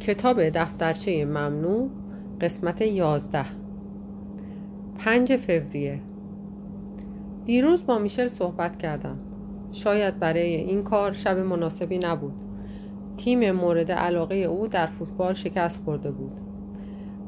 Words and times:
کتاب 0.00 0.48
دفترچه 0.48 1.24
ممنوع 1.24 1.90
قسمت 2.40 2.80
یازده. 2.80 3.46
پنج 4.98 5.36
فوریه. 5.36 6.00
دیروز 7.44 7.86
با 7.86 7.98
میشل 7.98 8.28
صحبت 8.28 8.78
کردم. 8.78 9.18
شاید 9.72 10.18
برای 10.18 10.54
این 10.54 10.82
کار 10.82 11.12
شب 11.12 11.38
مناسبی 11.38 11.98
نبود. 11.98 12.34
تیم 13.16 13.52
مورد 13.52 13.92
علاقه 13.92 14.34
او 14.34 14.68
در 14.68 14.86
فوتبال 14.86 15.34
شکست 15.34 15.82
خورده 15.84 16.10
بود. 16.10 16.32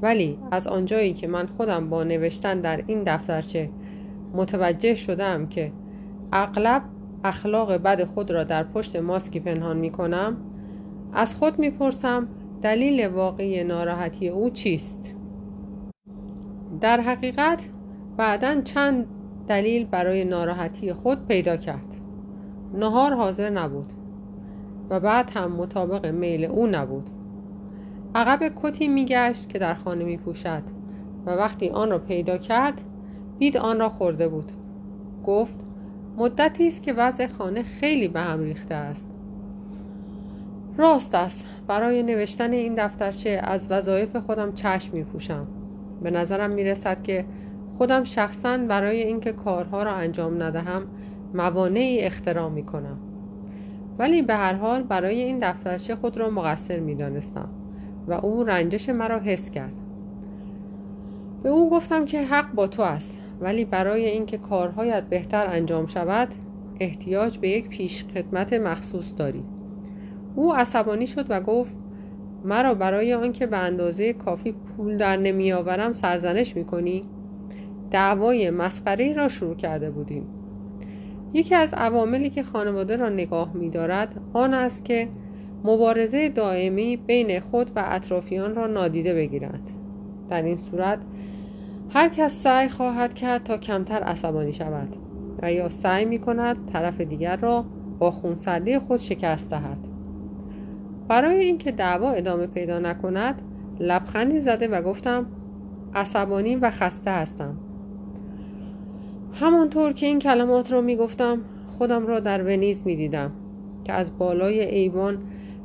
ولی 0.03 0.39
از 0.51 0.67
آنجایی 0.67 1.15
که 1.15 1.29
من 1.29 1.47
خودم 1.47 1.91
با 1.91 2.05
نوشتن 2.05 2.61
در 2.61 2.85
این 2.87 3.03
دفترچه 3.07 3.71
متوجه 4.35 4.95
شدم 4.95 5.47
که 5.47 5.73
اغلب 6.33 6.83
اخلاق 7.25 7.73
بد 7.73 8.05
خود 8.05 8.31
را 8.31 8.45
در 8.45 8.63
پشت 8.63 8.97
ماسکی 8.97 9.41
پنهان 9.41 9.77
می 9.77 9.91
کنم 9.91 10.37
از 11.13 11.35
خود 11.35 11.59
می‌پرسم 11.59 12.29
دلیل 12.63 13.07
واقعی 13.07 13.65
ناراحتی 13.65 14.29
او 14.29 14.51
چیست؟ 14.51 15.15
در 16.81 17.01
حقیقت 17.01 17.69
بعدا 18.17 18.61
چند 18.61 19.07
دلیل 19.49 19.85
برای 19.85 20.25
ناراحتی 20.25 20.93
خود 20.93 21.27
پیدا 21.27 21.57
کرد. 21.57 21.97
نهار 22.75 23.15
حاضر 23.15 23.51
نبود 23.51 23.93
و 24.91 25.01
بعد 25.01 25.31
هم 25.31 25.53
مطابق 25.53 26.07
میل 26.07 26.45
او 26.45 26.67
نبود. 26.67 27.11
عقب 28.15 28.53
کتی 28.63 28.89
میگشت 28.89 29.49
که 29.49 29.59
در 29.59 29.75
خانه 29.75 30.05
میپوشد 30.05 30.63
و 31.27 31.31
وقتی 31.31 31.69
آن 31.69 31.91
را 31.91 31.99
پیدا 31.99 32.39
کرد 32.39 32.81
دید 33.39 33.57
آن 33.57 33.79
را 33.79 33.89
خورده 33.89 34.29
بود. 34.29 34.53
گفت 35.25 35.59
مدتی 36.17 36.69
است 36.69 36.83
که 36.83 36.93
وضع 36.93 37.27
خانه 37.27 37.63
خیلی 37.63 38.09
به 38.09 38.21
هم 38.21 38.41
ریخته 38.41 38.75
است. 38.75 39.18
راست 40.79 41.15
است. 41.15 41.45
برای 41.67 42.03
نوشتن 42.03 42.53
این 42.53 42.75
دفترچه 42.75 43.41
از 43.45 43.67
وظایف 43.71 44.17
خودم 44.17 44.53
چشم 44.53 44.97
می 44.97 45.05
پوشم 45.05 45.47
به 46.03 46.11
نظرم 46.11 46.51
می 46.51 46.65
رسد 46.65 47.03
که 47.03 47.25
خودم 47.79 48.05
شخصا 48.05 48.59
برای 48.59 49.03
اینکه 49.03 49.33
کارها 49.33 49.83
را 49.83 49.93
انجام 49.93 50.43
ندهم 50.43 50.87
موانعی 51.35 52.01
اختراع 52.01 52.49
می 52.49 52.63
کنم 52.63 52.99
ولی 53.99 54.23
به 54.23 54.35
هر 54.35 54.53
حال 54.55 54.83
برای 54.83 55.23
این 55.23 55.39
دفترچه 55.39 55.97
خود 55.97 56.17
را 56.17 56.31
مقصر 56.31 56.81
می 56.81 56.95
دانستم 56.95 57.49
و 58.07 58.13
او 58.13 58.45
رنجش 58.45 58.89
مرا 58.89 59.19
حس 59.19 59.51
کرد. 59.51 59.81
به 61.43 61.49
او 61.49 61.71
گفتم 61.71 62.05
که 62.05 62.23
حق 62.23 62.53
با 62.55 62.67
تو 62.67 62.83
است 62.83 63.19
ولی 63.41 63.65
برای 63.65 64.07
اینکه 64.07 64.39
کارهایت 64.39 65.05
بهتر 65.05 65.47
انجام 65.47 65.87
شود 65.87 66.29
احتیاج 66.81 67.39
به 67.39 67.49
یک 67.49 67.69
پیش 67.69 68.05
خدمت 68.15 68.53
مخصوص 68.53 69.15
داری. 69.17 69.45
او 70.37 70.55
عصبانی 70.55 71.07
شد 71.07 71.27
و 71.29 71.41
گفت 71.41 71.73
مرا 72.45 72.75
برای 72.75 73.15
آنکه 73.15 73.47
به 73.47 73.57
اندازه 73.57 74.13
کافی 74.13 74.53
پول 74.53 74.97
در 74.97 75.17
نمیآورم 75.17 75.93
سرزنش 75.93 76.57
می‌کنی؟ 76.57 77.05
دعوای 77.91 78.51
مسخره 78.51 79.13
را 79.13 79.29
شروع 79.29 79.55
کرده 79.55 79.91
بودیم. 79.91 80.27
یکی 81.33 81.55
از 81.55 81.75
عواملی 81.75 82.31
که 82.31 82.43
خانواده 82.43 82.97
را 82.97 83.09
نگاه 83.09 83.53
میدارد 83.55 84.21
آن 84.33 84.55
است 84.55 84.85
که 84.85 85.09
مبارزه 85.65 86.29
دائمی 86.29 86.97
بین 86.97 87.41
خود 87.41 87.71
و 87.77 87.85
اطرافیان 87.87 88.55
را 88.55 88.67
نادیده 88.67 89.15
بگیرند 89.15 89.71
در 90.29 90.43
این 90.43 90.57
صورت 90.57 90.99
هر 91.91 92.09
کس 92.09 92.43
سعی 92.43 92.69
خواهد 92.69 93.15
کرد 93.15 93.45
تا 93.45 93.59
کمتر 93.59 94.03
عصبانی 94.03 94.53
شود 94.53 94.97
و 95.43 95.53
یا 95.53 95.69
سعی 95.69 96.05
می 96.05 96.19
کند 96.19 96.57
طرف 96.73 97.01
دیگر 97.01 97.37
را 97.37 97.65
با 97.99 98.11
خونسردی 98.11 98.79
خود 98.79 99.01
شکست 99.01 99.51
دهد. 99.51 99.88
برای 101.09 101.45
اینکه 101.45 101.73
دعوا 101.73 102.11
ادامه 102.11 102.47
پیدا 102.47 102.79
نکند 102.79 103.43
لبخندی 103.81 104.41
زده 104.41 104.69
و 104.69 104.83
گفتم 104.83 105.27
عصبانی 105.95 106.57
و 106.57 106.71
خسته 106.71 107.11
هستم. 107.11 107.57
همانطور 109.33 109.93
که 109.93 110.07
این 110.07 110.19
کلمات 110.19 110.73
را 110.73 110.81
می 110.81 110.97
گفتم 110.97 111.39
خودم 111.67 112.07
را 112.07 112.21
در 112.21 112.43
ونیز 112.43 112.87
می 112.87 112.97
دیدم 112.97 113.33
که 113.85 113.93
از 113.93 114.19
بالای 114.19 114.61
ایوان 114.61 115.19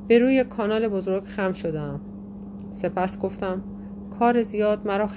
به 0.07 0.19
روی 0.19 0.43
کانال 0.43 0.87
بزرگ 0.87 1.23
خم 1.23 1.53
شدم 1.53 1.99
سپس 2.71 3.19
گفتم 3.19 3.63
کار 4.19 4.41
زیاد 4.41 4.87
مرا 4.87 5.09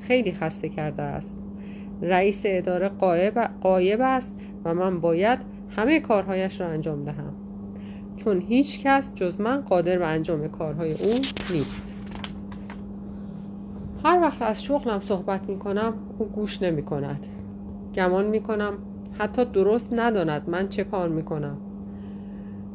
خیلی 0.00 0.32
خسته 0.32 0.68
کرده 0.68 1.02
است. 1.02 1.40
رئیس 2.02 2.42
اداره 2.46 2.88
قایب 3.60 4.00
است 4.00 4.36
و 4.64 4.74
من 4.74 5.00
باید 5.00 5.38
همه 5.76 6.00
کارهایش 6.00 6.60
را 6.60 6.66
انجام 6.66 7.04
دهم. 7.04 7.35
چون 8.16 8.40
هیچ 8.40 8.82
کس 8.82 9.14
جز 9.14 9.40
من 9.40 9.60
قادر 9.60 9.98
به 9.98 10.06
انجام 10.06 10.48
کارهای 10.48 10.92
او 10.92 11.20
نیست. 11.50 11.94
هر 14.04 14.20
وقت 14.20 14.42
از 14.42 14.62
شغلم 14.62 15.00
صحبت 15.00 15.48
می 15.48 15.58
کنم 15.58 15.94
او 16.18 16.26
گوش 16.26 16.62
نمی 16.62 16.82
کند 16.82 17.26
گمان 17.94 18.26
می 18.26 18.40
کنم 18.40 18.72
حتی 19.18 19.44
درست 19.44 19.92
نداند 19.92 20.48
من 20.48 20.68
چه 20.68 20.84
کار 20.84 21.08
می 21.08 21.22
کنم 21.22 21.56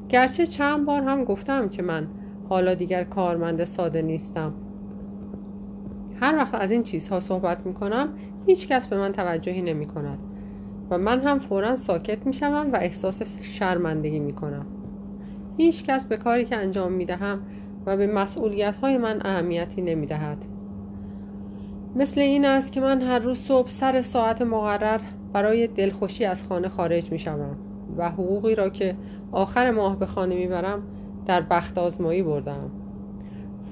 گرچه 0.10 0.48
چند 0.48 0.86
بار 0.86 1.02
هم 1.02 1.24
گفتم 1.24 1.70
که 1.70 1.82
من 1.82 2.08
حالا 2.50 2.74
دیگر 2.74 3.04
کارمند 3.04 3.64
ساده 3.64 4.02
نیستم. 4.02 4.54
هر 6.22 6.36
وقت 6.36 6.56
از 6.56 6.72
این 6.72 6.84
چیزها 6.84 7.20
صحبت 7.20 7.66
می 7.66 7.74
کنم 7.74 8.10
هیچ 8.46 8.68
کس 8.68 8.88
به 8.88 8.98
من 8.98 9.12
توجهی 9.12 9.62
نمی 9.62 9.86
کند 9.86 10.20
و 10.90 10.98
من 10.98 11.20
هم 11.20 11.40
فورا 11.40 11.76
ساکت 11.76 12.26
می 12.26 12.34
شوم 12.34 12.72
و 12.74 12.76
احساس 12.76 13.40
شرمندگی 13.42 14.20
می 14.20 14.34
کنم 14.34 14.66
هیچ 15.62 15.84
کس 15.84 16.06
به 16.06 16.18
کاری 16.18 16.46
که 16.46 16.58
انجام 16.58 16.92
می 16.92 17.06
دهم 17.06 17.42
و 17.86 17.98
به 17.98 18.08
مسئولیت 18.08 18.76
های 18.76 18.98
من 18.98 19.22
اهمیتی 19.26 19.82
نمی 19.82 20.06
دهد 20.06 20.38
مثل 21.96 22.22
این 22.22 22.46
است 22.46 22.72
که 22.72 22.82
من 22.82 23.02
هر 23.02 23.20
روز 23.20 23.40
صبح 23.40 23.70
سر 23.70 24.02
ساعت 24.02 24.42
مقرر 24.42 25.00
برای 25.34 25.68
دلخوشی 25.68 26.26
از 26.26 26.44
خانه 26.44 26.70
خارج 26.70 27.12
می 27.12 27.20
شوم 27.20 27.56
و 27.98 28.10
حقوقی 28.10 28.56
را 28.56 28.70
که 28.70 28.96
آخر 29.32 29.72
ماه 29.72 30.00
به 30.00 30.06
خانه 30.06 30.36
می 30.36 30.48
برم 30.48 30.84
در 31.26 31.42
بخت 31.42 31.78
آزمایی 31.78 32.24
بردم. 32.24 32.72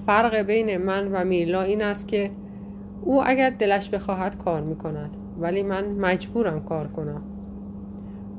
فرق 0.06 0.35
بین 0.35 0.77
من 0.77 1.11
و 1.11 1.23
میلا 1.23 1.61
این 1.61 1.83
است 1.83 2.07
که 2.07 2.31
او 3.01 3.23
اگر 3.27 3.50
دلش 3.50 3.89
بخواهد 3.89 4.38
کار 4.38 4.61
می 4.61 4.75
کند 4.75 5.16
ولی 5.39 5.63
من 5.63 5.85
مجبورم 5.85 6.63
کار 6.63 6.88
کنم. 6.88 7.21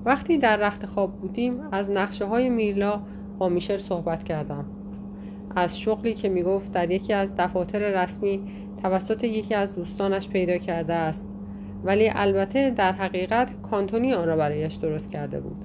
وقتی 0.05 0.39
در 0.39 0.57
رخت 0.57 0.87
خواب 0.87 1.13
بودیم 1.13 1.61
از 1.73 1.91
نقشه 1.91 2.25
های 2.25 2.49
میلا 2.49 3.01
با 3.41 3.49
میشل 3.49 3.79
صحبت 3.79 4.25
کردم. 4.25 4.65
از 5.57 5.79
شغلی 5.79 6.15
که 6.15 6.29
می‌گفت 6.29 6.73
در 6.73 6.91
یکی 6.91 7.13
از 7.13 7.37
دفاتر 7.37 8.03
رسمی 8.03 8.41
توسط 8.83 9.25
یکی 9.25 9.55
از 9.55 9.75
دوستانش 9.75 10.29
پیدا 10.29 10.59
کرده 10.59 10.95
است. 10.95 11.29
ولی 11.85 12.11
البته 12.15 12.71
در 12.71 12.93
حقیقت 12.93 13.63
کانتونی 13.63 14.15
آن 14.15 14.27
را 14.27 14.37
برایش 14.37 14.75
درست 14.75 15.13
کرده 15.13 15.41
بود. 15.41 15.65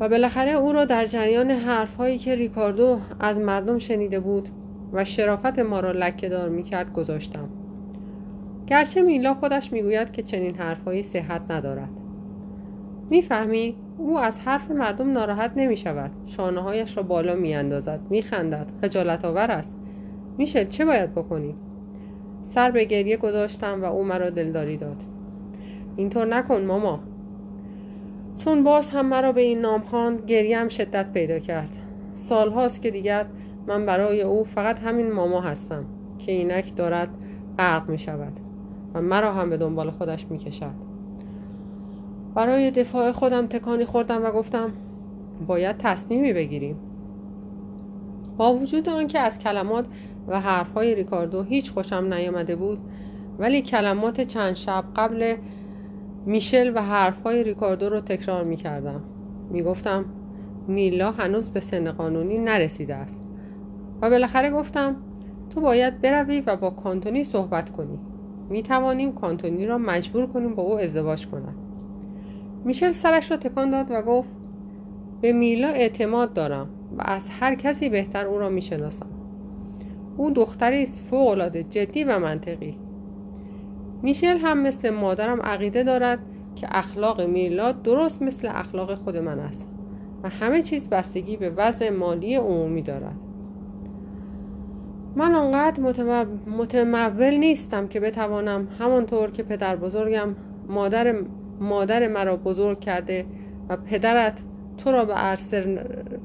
و 0.00 0.08
بالاخره 0.08 0.52
او 0.52 0.72
را 0.72 0.84
در 0.84 1.06
جریان 1.06 1.50
حرفهایی 1.50 2.18
که 2.18 2.34
ریکاردو 2.34 2.98
از 3.20 3.40
مردم 3.40 3.78
شنیده 3.78 4.20
بود 4.20 4.48
و 4.92 5.04
شرافت 5.04 5.58
ما 5.58 5.80
را 5.80 5.92
لکه 5.92 6.28
دار 6.28 6.48
می‌کرد 6.48 6.92
گذاشتم. 6.92 7.48
گرچه 8.66 9.02
میلا 9.02 9.34
خودش 9.34 9.72
می‌گوید 9.72 10.12
که 10.12 10.22
چنین 10.22 10.54
حرفهایی 10.54 11.02
صحت 11.02 11.50
ندارد. 11.50 11.90
می‌فهمی؟ 13.10 13.74
او 14.02 14.18
از 14.18 14.40
حرف 14.40 14.70
مردم 14.70 15.12
ناراحت 15.12 15.52
نمی 15.56 15.76
شود 15.76 16.10
شانه 16.26 16.60
هایش 16.60 16.96
را 16.96 17.02
بالا 17.02 17.34
می 17.34 17.54
اندازد 17.54 18.00
می 18.10 18.22
خندد 18.22 18.66
خجالت 18.82 19.24
آور 19.24 19.50
است. 19.50 19.76
میشه 20.38 20.64
چه 20.64 20.84
باید 20.84 21.14
بکنی؟ 21.14 21.54
سر 22.44 22.70
به 22.70 22.84
گریه 22.84 23.16
گذاشتم 23.16 23.82
و 23.82 23.84
او 23.84 24.04
مرا 24.04 24.30
دلداری 24.30 24.76
داد. 24.76 25.02
اینطور 25.96 26.26
نکن 26.26 26.60
ماما. 26.60 27.00
چون 28.38 28.64
باز 28.64 28.90
هم 28.90 29.06
مرا 29.06 29.32
به 29.32 29.40
این 29.40 29.60
نام 29.60 29.80
خواند 29.80 30.24
گریم 30.26 30.68
شدت 30.68 31.12
پیدا 31.12 31.38
کرد. 31.38 31.76
سالهاست 32.14 32.82
که 32.82 32.90
دیگر 32.90 33.26
من 33.66 33.86
برای 33.86 34.22
او 34.22 34.44
فقط 34.44 34.80
همین 34.80 35.12
ماما 35.12 35.40
هستم 35.40 35.84
که 36.18 36.32
اینک 36.32 36.76
دارد 36.76 37.08
غرق 37.58 37.88
می 37.88 37.98
شود 37.98 38.32
و 38.94 39.00
مرا 39.00 39.32
هم 39.32 39.50
به 39.50 39.56
دنبال 39.56 39.90
خودش 39.90 40.26
می 40.30 40.38
کشد 40.38 40.91
برای 42.34 42.70
دفاع 42.70 43.12
خودم 43.12 43.46
تکانی 43.46 43.84
خوردم 43.84 44.24
و 44.24 44.30
گفتم 44.30 44.72
باید 45.46 45.76
تصمیمی 45.78 46.32
بگیریم. 46.32 46.76
با 48.36 48.54
وجود 48.54 48.88
آنکه 48.88 49.18
از 49.18 49.38
کلمات 49.38 49.86
و 50.28 50.40
حرفهای 50.40 50.94
ریکاردو 50.94 51.42
هیچ 51.42 51.72
خوشم 51.72 52.14
نیامده 52.14 52.56
بود 52.56 52.78
ولی 53.38 53.62
کلمات 53.62 54.20
چند 54.20 54.54
شب 54.54 54.84
قبل 54.96 55.36
میشل 56.26 56.72
و 56.76 56.82
حرفهای 56.82 57.44
ریکاردو 57.44 57.88
رو 57.88 58.00
تکرار 58.00 58.44
می 58.44 58.56
کردم 58.56 59.02
می 59.50 59.62
گفتم 59.62 60.04
میلا 60.68 61.10
هنوز 61.10 61.50
به 61.50 61.60
سن 61.60 61.92
قانونی 61.92 62.38
نرسیده 62.38 62.94
است. 62.94 63.22
و 64.02 64.10
بالاخره 64.10 64.50
گفتم 64.50 64.96
تو 65.50 65.60
باید 65.60 66.00
بروی 66.00 66.40
و 66.40 66.56
با 66.56 66.70
کانتونی 66.70 67.24
صحبت 67.24 67.70
کنی. 67.70 67.98
می 68.48 68.62
توانیم 68.62 69.12
کانتونی 69.12 69.66
را 69.66 69.78
مجبور 69.78 70.26
کنیم 70.26 70.54
با 70.54 70.62
او 70.62 70.78
ازدواج 70.78 71.26
کند 71.26 71.61
میشل 72.64 72.90
سرش 72.90 73.30
را 73.30 73.36
تکان 73.36 73.70
داد 73.70 73.86
و 73.90 74.02
گفت 74.02 74.28
به 75.20 75.32
میلا 75.32 75.68
اعتماد 75.68 76.32
دارم 76.32 76.68
و 76.98 77.02
از 77.04 77.28
هر 77.28 77.54
کسی 77.54 77.88
بهتر 77.88 78.26
او 78.26 78.38
را 78.38 78.48
می‌شناسم. 78.48 79.06
او 80.16 80.30
دختری 80.30 80.82
است 80.82 81.04
فوقالعاده 81.10 81.62
جدی 81.62 82.04
و 82.04 82.18
منطقی. 82.18 82.78
میشل 84.02 84.38
هم 84.38 84.62
مثل 84.62 84.90
مادرم 84.90 85.42
عقیده 85.42 85.82
دارد 85.82 86.18
که 86.56 86.66
اخلاق 86.70 87.20
میلاد 87.20 87.82
درست 87.82 88.22
مثل 88.22 88.48
اخلاق 88.50 88.94
خود 88.94 89.16
من 89.16 89.38
است 89.38 89.68
و 90.22 90.28
همه 90.28 90.62
چیز 90.62 90.90
بستگی 90.90 91.36
به 91.36 91.50
وضع 91.50 91.90
مالی 91.90 92.34
عمومی 92.34 92.82
دارد. 92.82 93.16
من 95.16 95.34
آنقدر 95.34 95.82
متمول 96.46 97.34
نیستم 97.34 97.88
که 97.88 98.00
بتوانم 98.00 98.68
همانطور 98.78 99.30
که 99.30 99.42
پدر 99.42 99.76
بزرگم 99.76 100.36
مادر, 100.68 101.14
مادر 101.62 102.08
مرا 102.08 102.36
بزرگ 102.36 102.80
کرده 102.80 103.26
و 103.68 103.76
پدرت 103.76 104.42
تو 104.78 104.92
را 104.92 105.04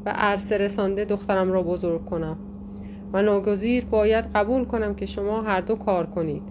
به 0.03 0.09
عرصه 0.09 0.57
رسانده 0.57 1.05
دخترم 1.05 1.51
را 1.51 1.63
بزرگ 1.63 2.05
کنم. 2.05 2.37
و 3.13 3.21
ناگزیر 3.21 3.85
باید 3.85 4.25
قبول 4.25 4.65
کنم 4.65 4.95
که 4.95 5.05
شما 5.05 5.41
هر 5.41 5.61
دو 5.61 5.75
کار 5.75 6.05
کنید. 6.05 6.43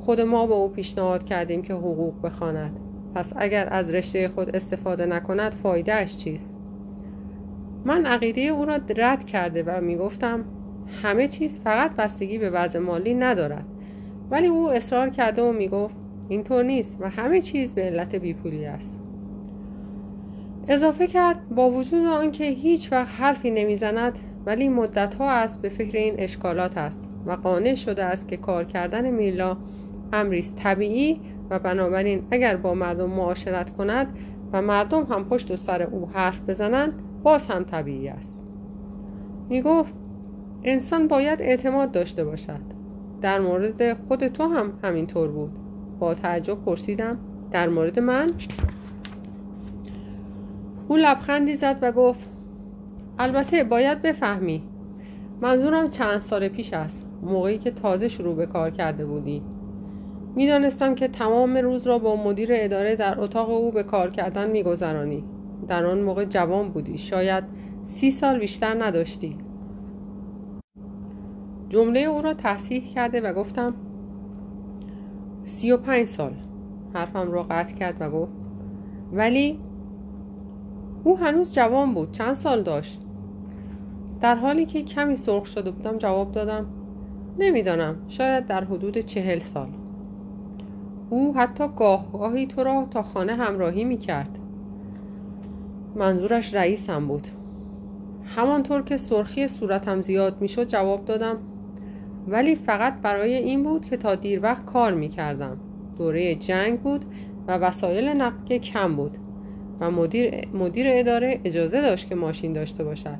خود 0.00 0.20
ما 0.20 0.46
به 0.46 0.54
او 0.54 0.68
پیشنهاد 0.68 1.24
کردیم 1.24 1.62
که 1.62 1.74
حقوق 1.74 2.22
بخواند. 2.22 2.76
پس 3.14 3.32
اگر 3.36 3.68
از 3.70 3.94
رشته 3.94 4.28
خود 4.28 4.56
استفاده 4.56 5.06
نکند 5.06 5.54
فایدهش 5.54 6.16
چیست؟ 6.16 6.58
من 7.84 8.06
عقیده 8.06 8.40
او 8.40 8.64
را 8.64 8.78
رد 8.96 9.24
کرده 9.24 9.62
و 9.62 9.80
می‌گفتم 9.80 10.44
همه 11.02 11.28
چیز 11.28 11.60
فقط 11.60 11.90
بستگی 11.96 12.38
به 12.38 12.50
وضع 12.50 12.78
مالی 12.78 13.14
ندارد. 13.14 13.64
ولی 14.30 14.46
او 14.46 14.70
اصرار 14.70 15.08
کرده 15.08 15.42
و 15.42 15.52
می‌گفت 15.52 15.94
اینطور 16.28 16.64
نیست 16.64 16.96
و 17.00 17.08
همه 17.08 17.40
چیز 17.40 17.74
به 17.74 17.82
علت 17.82 18.14
بیپولی 18.14 18.66
است. 18.66 18.98
اضافه 20.68 21.06
کرد 21.06 21.48
با 21.48 21.70
وجود 21.70 22.06
آنکه 22.06 22.44
هیچ 22.44 22.92
وقت 22.92 23.20
حرفی 23.20 23.50
نمی‌زند 23.50 24.18
ولی 24.46 24.68
مدت 24.68 25.14
ها 25.14 25.30
است 25.30 25.62
به 25.62 25.68
فکر 25.68 25.98
این 25.98 26.14
اشکالات 26.18 26.78
است 26.78 27.10
و 27.26 27.32
قانع 27.32 27.74
شده 27.74 28.04
است 28.04 28.28
که 28.28 28.36
کار 28.36 28.64
کردن 28.64 29.10
میلا 29.10 29.56
امریست 30.12 30.56
طبیعی 30.56 31.20
و 31.50 31.58
بنابراین 31.58 32.26
اگر 32.30 32.56
با 32.56 32.74
مردم 32.74 33.10
معاشرت 33.10 33.76
کند 33.76 34.18
و 34.52 34.62
مردم 34.62 35.04
هم 35.04 35.24
پشت 35.24 35.50
و 35.50 35.56
سر 35.56 35.82
او 35.82 36.08
حرف 36.12 36.40
بزنند 36.40 36.92
باز 37.22 37.46
هم 37.46 37.64
طبیعی 37.64 38.08
است. 38.08 38.44
می 39.48 39.62
گفت 39.62 39.94
انسان 40.64 41.08
باید 41.08 41.42
اعتماد 41.42 41.92
داشته 41.92 42.24
باشد. 42.24 42.60
در 43.22 43.40
مورد 43.40 44.06
خود 44.08 44.28
تو 44.28 44.44
هم 44.48 44.78
همینطور 44.82 45.28
بود. 45.30 45.67
با 45.98 46.14
تعجب 46.14 46.64
پرسیدم 46.64 47.18
در 47.50 47.68
مورد 47.68 47.98
من؟ 47.98 48.30
او 50.88 50.96
لبخندی 50.96 51.56
زد 51.56 51.78
و 51.82 51.92
گفت 51.92 52.28
البته 53.18 53.64
باید 53.64 54.02
بفهمی 54.02 54.62
منظورم 55.40 55.90
چند 55.90 56.18
سال 56.18 56.48
پیش 56.48 56.72
است 56.72 57.06
موقعی 57.22 57.58
که 57.58 57.70
تازه 57.70 58.08
شروع 58.08 58.34
به 58.36 58.46
کار 58.46 58.70
کرده 58.70 59.06
بودی. 59.06 59.42
می‌دانستم 60.34 60.94
که 60.94 61.08
تمام 61.08 61.56
روز 61.56 61.86
را 61.86 61.98
با 61.98 62.16
مدیر 62.16 62.48
اداره 62.52 62.96
در 62.96 63.20
اتاق 63.20 63.50
او 63.50 63.72
به 63.72 63.82
کار 63.82 64.10
کردن 64.10 64.50
میگذرانی. 64.50 65.24
در 65.68 65.86
آن 65.86 66.00
موقع 66.00 66.24
جوان 66.24 66.68
بودی 66.68 66.98
شاید 66.98 67.44
سی 67.84 68.10
سال 68.10 68.38
بیشتر 68.38 68.84
نداشتی. 68.84 69.38
جمله 71.68 72.00
او 72.00 72.22
را 72.22 72.34
تصحیح 72.34 72.94
کرده 72.94 73.20
و 73.20 73.32
گفتم 73.32 73.74
سی 75.48 75.72
و 75.72 75.76
پنج 75.76 76.06
سال. 76.06 76.32
حرفم 76.94 77.32
را 77.32 77.42
قطع 77.42 77.74
کرد 77.74 77.96
و 78.00 78.10
گفت 78.10 78.32
ولی 79.12 79.58
او 81.04 81.18
هنوز 81.18 81.54
جوان 81.54 81.94
بود 81.94 82.12
چند 82.12 82.34
سال 82.34 82.62
داشت؟ 82.62 83.00
در 84.20 84.34
حالی 84.34 84.66
که 84.66 84.82
کمی 84.82 85.16
سرخ 85.16 85.46
شده 85.46 85.70
بودم 85.70 85.98
جواب 85.98 86.32
دادم 86.32 86.66
نمی‌دانم 87.38 87.96
شاید 88.08 88.46
در 88.46 88.64
حدود 88.64 88.98
چهل 88.98 89.38
سال. 89.38 89.68
او 91.10 91.36
حتی 91.36 91.64
گاهی 92.12 92.46
تو 92.46 92.64
را 92.64 92.86
تا 92.90 93.02
خانه 93.02 93.34
همراهی 93.34 93.84
می 93.84 93.96
کرد 93.96 94.38
منظورش 95.94 96.54
رئیسم 96.54 97.06
بود. 97.06 97.28
همانطور 98.24 98.82
که 98.82 98.96
سرخی 98.96 99.48
صورتم 99.48 100.02
زیاد 100.02 100.40
می 100.40 100.48
شد 100.48 100.64
جواب 100.64 101.04
دادم 101.04 101.36
ولی 102.30 102.54
فقط 102.54 102.94
برای 103.02 103.34
این 103.34 103.62
بود 103.62 103.84
که 103.84 103.96
تا 103.96 104.14
دیر 104.14 104.42
وقت 104.42 104.64
کار 104.64 104.94
می 104.94 105.08
کردم 105.08 105.60
دوره 105.98 106.34
جنگ 106.34 106.80
بود 106.80 107.04
و 107.46 107.58
وسایل 107.58 108.08
نقلیه 108.08 108.58
کم 108.58 108.96
بود 108.96 109.18
و 109.80 109.90
مدیر, 109.90 110.48
مدیر 110.54 110.86
اداره 110.90 111.40
اجازه 111.44 111.80
داشت 111.82 112.08
که 112.08 112.14
ماشین 112.14 112.52
داشته 112.52 112.84
باشد. 112.84 113.18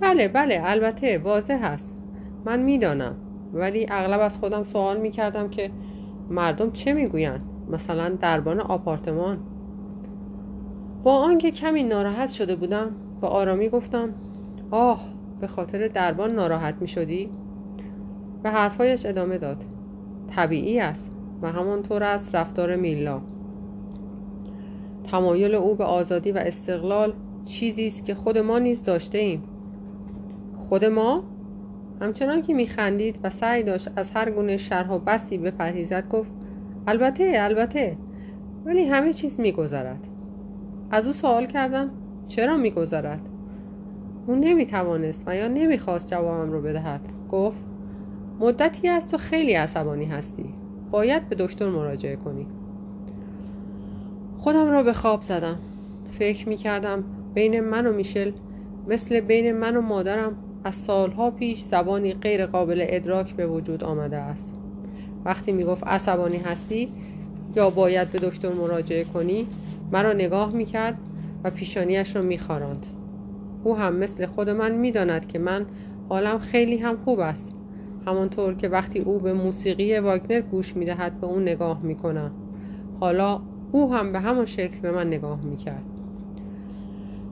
بله 0.00 0.28
بله 0.28 0.60
البته 0.64 1.18
واضح 1.18 1.58
هست 1.62 1.96
من 2.44 2.62
می‌دانم. 2.62 3.16
ولی 3.52 3.86
اغلب 3.90 4.20
از 4.20 4.38
خودم 4.38 4.62
سوال 4.62 5.00
می 5.00 5.10
کردم 5.10 5.50
که 5.50 5.70
مردم 6.30 6.70
چه 6.70 6.92
می‌گویند؟ 6.92 7.40
مثلا 7.70 8.08
دربان 8.08 8.60
آپارتمان. 8.60 9.38
با 11.02 11.12
آنکه 11.12 11.50
کمی 11.50 11.82
ناراحت 11.82 12.28
شده 12.28 12.56
بودم 12.56 12.90
با 13.20 13.28
آرامی 13.28 13.68
گفتم 13.68 14.14
آه 14.70 15.00
به 15.40 15.46
خاطر 15.46 15.88
دربان 15.88 16.34
ناراحت 16.34 16.74
می 16.80 16.88
شدی؟ 16.88 17.30
به 18.44 18.50
حرفایش 18.50 19.06
ادامه 19.06 19.38
داد. 19.38 19.64
طبیعی 20.30 20.80
است 20.80 21.10
و 21.42 21.52
همانطور 21.52 22.02
است 22.02 22.34
رفتار 22.34 22.76
میلا 22.76 23.20
تمایل 25.10 25.54
او 25.54 25.74
به 25.74 25.84
آزادی 25.84 26.32
و 26.32 26.36
استقلال 26.38 27.12
چیزی 27.44 27.86
است 27.86 28.04
که 28.04 28.14
خود 28.14 28.38
ما 28.38 28.58
نیز 28.58 28.82
داشته 28.82 29.18
ایم. 29.18 29.42
خود 30.56 30.84
ما؟ 30.84 31.24
همچنان 32.00 32.42
که 32.42 32.54
میخندید 32.54 33.18
و 33.22 33.30
سعی 33.30 33.62
داشت 33.62 33.88
از 33.96 34.10
هر 34.10 34.30
گونه 34.30 34.56
شرح 34.56 34.90
و 34.90 34.98
بسی 34.98 35.38
بپرهیزد 35.38 36.08
گفت 36.08 36.30
البته 36.86 37.32
البته 37.36 37.96
ولی 38.64 38.84
همه 38.84 39.12
چیز 39.12 39.40
میگذرد. 39.40 40.08
از 40.90 41.06
او 41.06 41.12
سوال 41.12 41.46
کردم 41.46 41.90
چرا 42.28 42.56
میگذرد؟ 42.56 43.20
او 44.26 44.34
نمی‌توانست 44.34 45.24
و 45.26 45.36
یا 45.36 45.48
نمی‌خواست 45.48 46.08
جوابم 46.08 46.52
رو 46.52 46.62
بدهد. 46.62 47.00
گفت 47.30 47.73
مدتی 48.40 48.88
است 48.88 49.10
تو 49.10 49.18
خیلی 49.18 49.52
عصبانی 49.52 50.04
هستی. 50.04 50.44
باید 50.90 51.28
به 51.28 51.36
دکتر 51.36 51.68
مراجعه 51.68 52.16
کنی. 52.16 52.46
خودم 54.38 54.70
را 54.70 54.82
به 54.82 54.92
خواب 54.92 55.22
زدم. 55.22 55.58
فکر 56.18 56.48
می‌کردم 56.48 57.04
بین 57.34 57.60
من 57.60 57.86
و 57.86 57.92
میشل 57.92 58.32
مثل 58.88 59.20
بین 59.20 59.52
من 59.52 59.76
و 59.76 59.80
مادرم 59.80 60.36
از 60.64 60.74
سالها 60.74 61.30
پیش 61.30 61.62
زبانی 61.62 62.14
غیر 62.14 62.46
قابل 62.46 62.84
ادراک 62.88 63.34
به 63.34 63.46
وجود 63.46 63.84
آمده 63.84 64.16
است. 64.16 64.52
وقتی 65.24 65.52
می‌گفت 65.52 65.84
عصبانی 65.84 66.36
هستی 66.36 66.92
یا 67.56 67.70
باید 67.70 68.10
به 68.10 68.18
دکتر 68.18 68.52
مراجعه 68.52 69.04
کنی 69.04 69.46
مرا 69.92 70.12
نگاه 70.12 70.52
می‌کرد 70.52 70.98
و 71.44 71.50
پیشانیش 71.50 72.16
را 72.16 72.22
میخاراند 72.22 72.86
او 73.64 73.76
هم 73.76 73.96
مثل 73.96 74.26
خود 74.26 74.50
من 74.50 74.72
می‌داند 74.72 75.26
که 75.26 75.38
من 75.38 75.66
حالم 76.08 76.38
خیلی 76.38 76.76
هم 76.76 76.96
خوب 77.04 77.20
است. 77.20 77.53
همانطور 78.06 78.54
که 78.54 78.68
وقتی 78.68 78.98
او 78.98 79.18
به 79.18 79.32
موسیقی 79.32 79.98
واگنر 79.98 80.40
گوش 80.40 80.76
می‌دهد 80.76 81.20
به 81.20 81.26
او 81.26 81.40
نگاه 81.40 81.82
می‌کنم 81.82 82.32
حالا 83.00 83.40
او 83.72 83.92
هم 83.92 84.12
به 84.12 84.20
همان 84.20 84.46
شکل 84.46 84.80
به 84.80 84.90
من 84.90 85.06
نگاه 85.06 85.44
می‌کرد. 85.44 85.84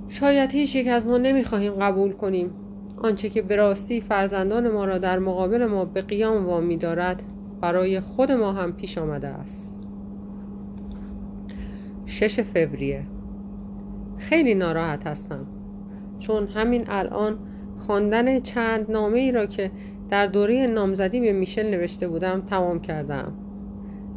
شاید 0.08 0.50
هیچ 0.50 0.76
یک 0.76 0.88
از 0.88 1.06
ما 1.06 1.18
نمی‌خواهیم 1.18 1.72
قبول 1.72 2.12
کنیم. 2.12 2.50
آنچه 2.96 3.28
که 3.28 3.42
به 3.42 3.56
راستی 3.56 4.00
فرزندان 4.00 4.68
ما 4.68 4.84
را 4.84 4.98
در 4.98 5.18
مقابل 5.18 5.66
ما 5.66 5.84
به 5.84 6.02
قیام 6.02 6.46
وامی 6.46 6.76
دارد 6.76 7.22
برای 7.60 8.00
خود 8.00 8.32
ما 8.32 8.52
هم 8.52 8.72
پیش 8.72 8.98
آمده 8.98 9.28
است. 9.28 9.76
شش 12.06 12.40
فوریه. 12.40 13.06
خیلی 14.16 14.54
ناراحت 14.54 15.06
هستم. 15.06 15.46
چون 16.18 16.46
همین 16.46 16.84
الان 16.88 17.38
خواندن 17.76 18.40
چند 18.40 18.90
نامه 18.90 19.18
ای 19.18 19.32
را 19.32 19.46
که 19.46 19.70
در 20.12 20.26
دوره 20.26 20.66
نامزدی 20.66 21.20
به 21.20 21.32
میشل 21.32 21.70
نوشته 21.70 22.08
بودم 22.08 22.40
تمام 22.40 22.80
کردم. 22.80 23.32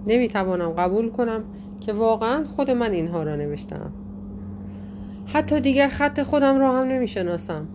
نمی‌توانم 0.08 0.70
قبول 0.70 1.10
کنم 1.10 1.44
که 1.80 1.94
واقعا 1.94 2.44
خود 2.44 2.72
من 2.72 2.92
اینها 2.92 3.24
را 3.24 3.36
نوشتم. 3.36 3.94
حتی 5.26 5.60
دیگر 5.60 5.88
خط 5.88 6.22
خودم 6.22 6.60
را 6.60 6.80
هم 6.80 6.88
نمی‌شناسم. 6.88 7.68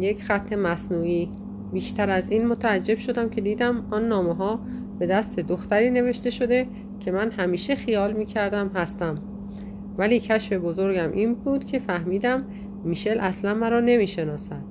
یک 0.00 0.22
خط 0.22 0.52
مصنوعی. 0.52 1.30
بیشتر 1.72 2.10
از 2.10 2.30
این 2.30 2.46
متعجب 2.46 2.98
شدم 2.98 3.28
که 3.28 3.40
دیدم 3.40 3.86
آن 3.90 4.08
نامه 4.08 4.34
ها 4.34 4.60
به 4.98 5.06
دست 5.06 5.40
دختری 5.40 5.90
نوشته 5.90 6.30
شده 6.30 6.66
که 7.00 7.12
من 7.12 7.30
همیشه 7.30 7.74
خیال 7.74 8.12
می 8.12 8.24
کردم 8.24 8.68
هستم. 8.74 9.18
ولی 9.98 10.20
کشف 10.20 10.52
بزرگم 10.52 11.12
این 11.12 11.34
بود 11.34 11.64
که 11.64 11.78
فهمیدم 11.78 12.44
میشل 12.84 13.20
اصلا 13.20 13.54
مرا 13.54 13.80
نمی 13.80 14.06
شناسد 14.06 14.64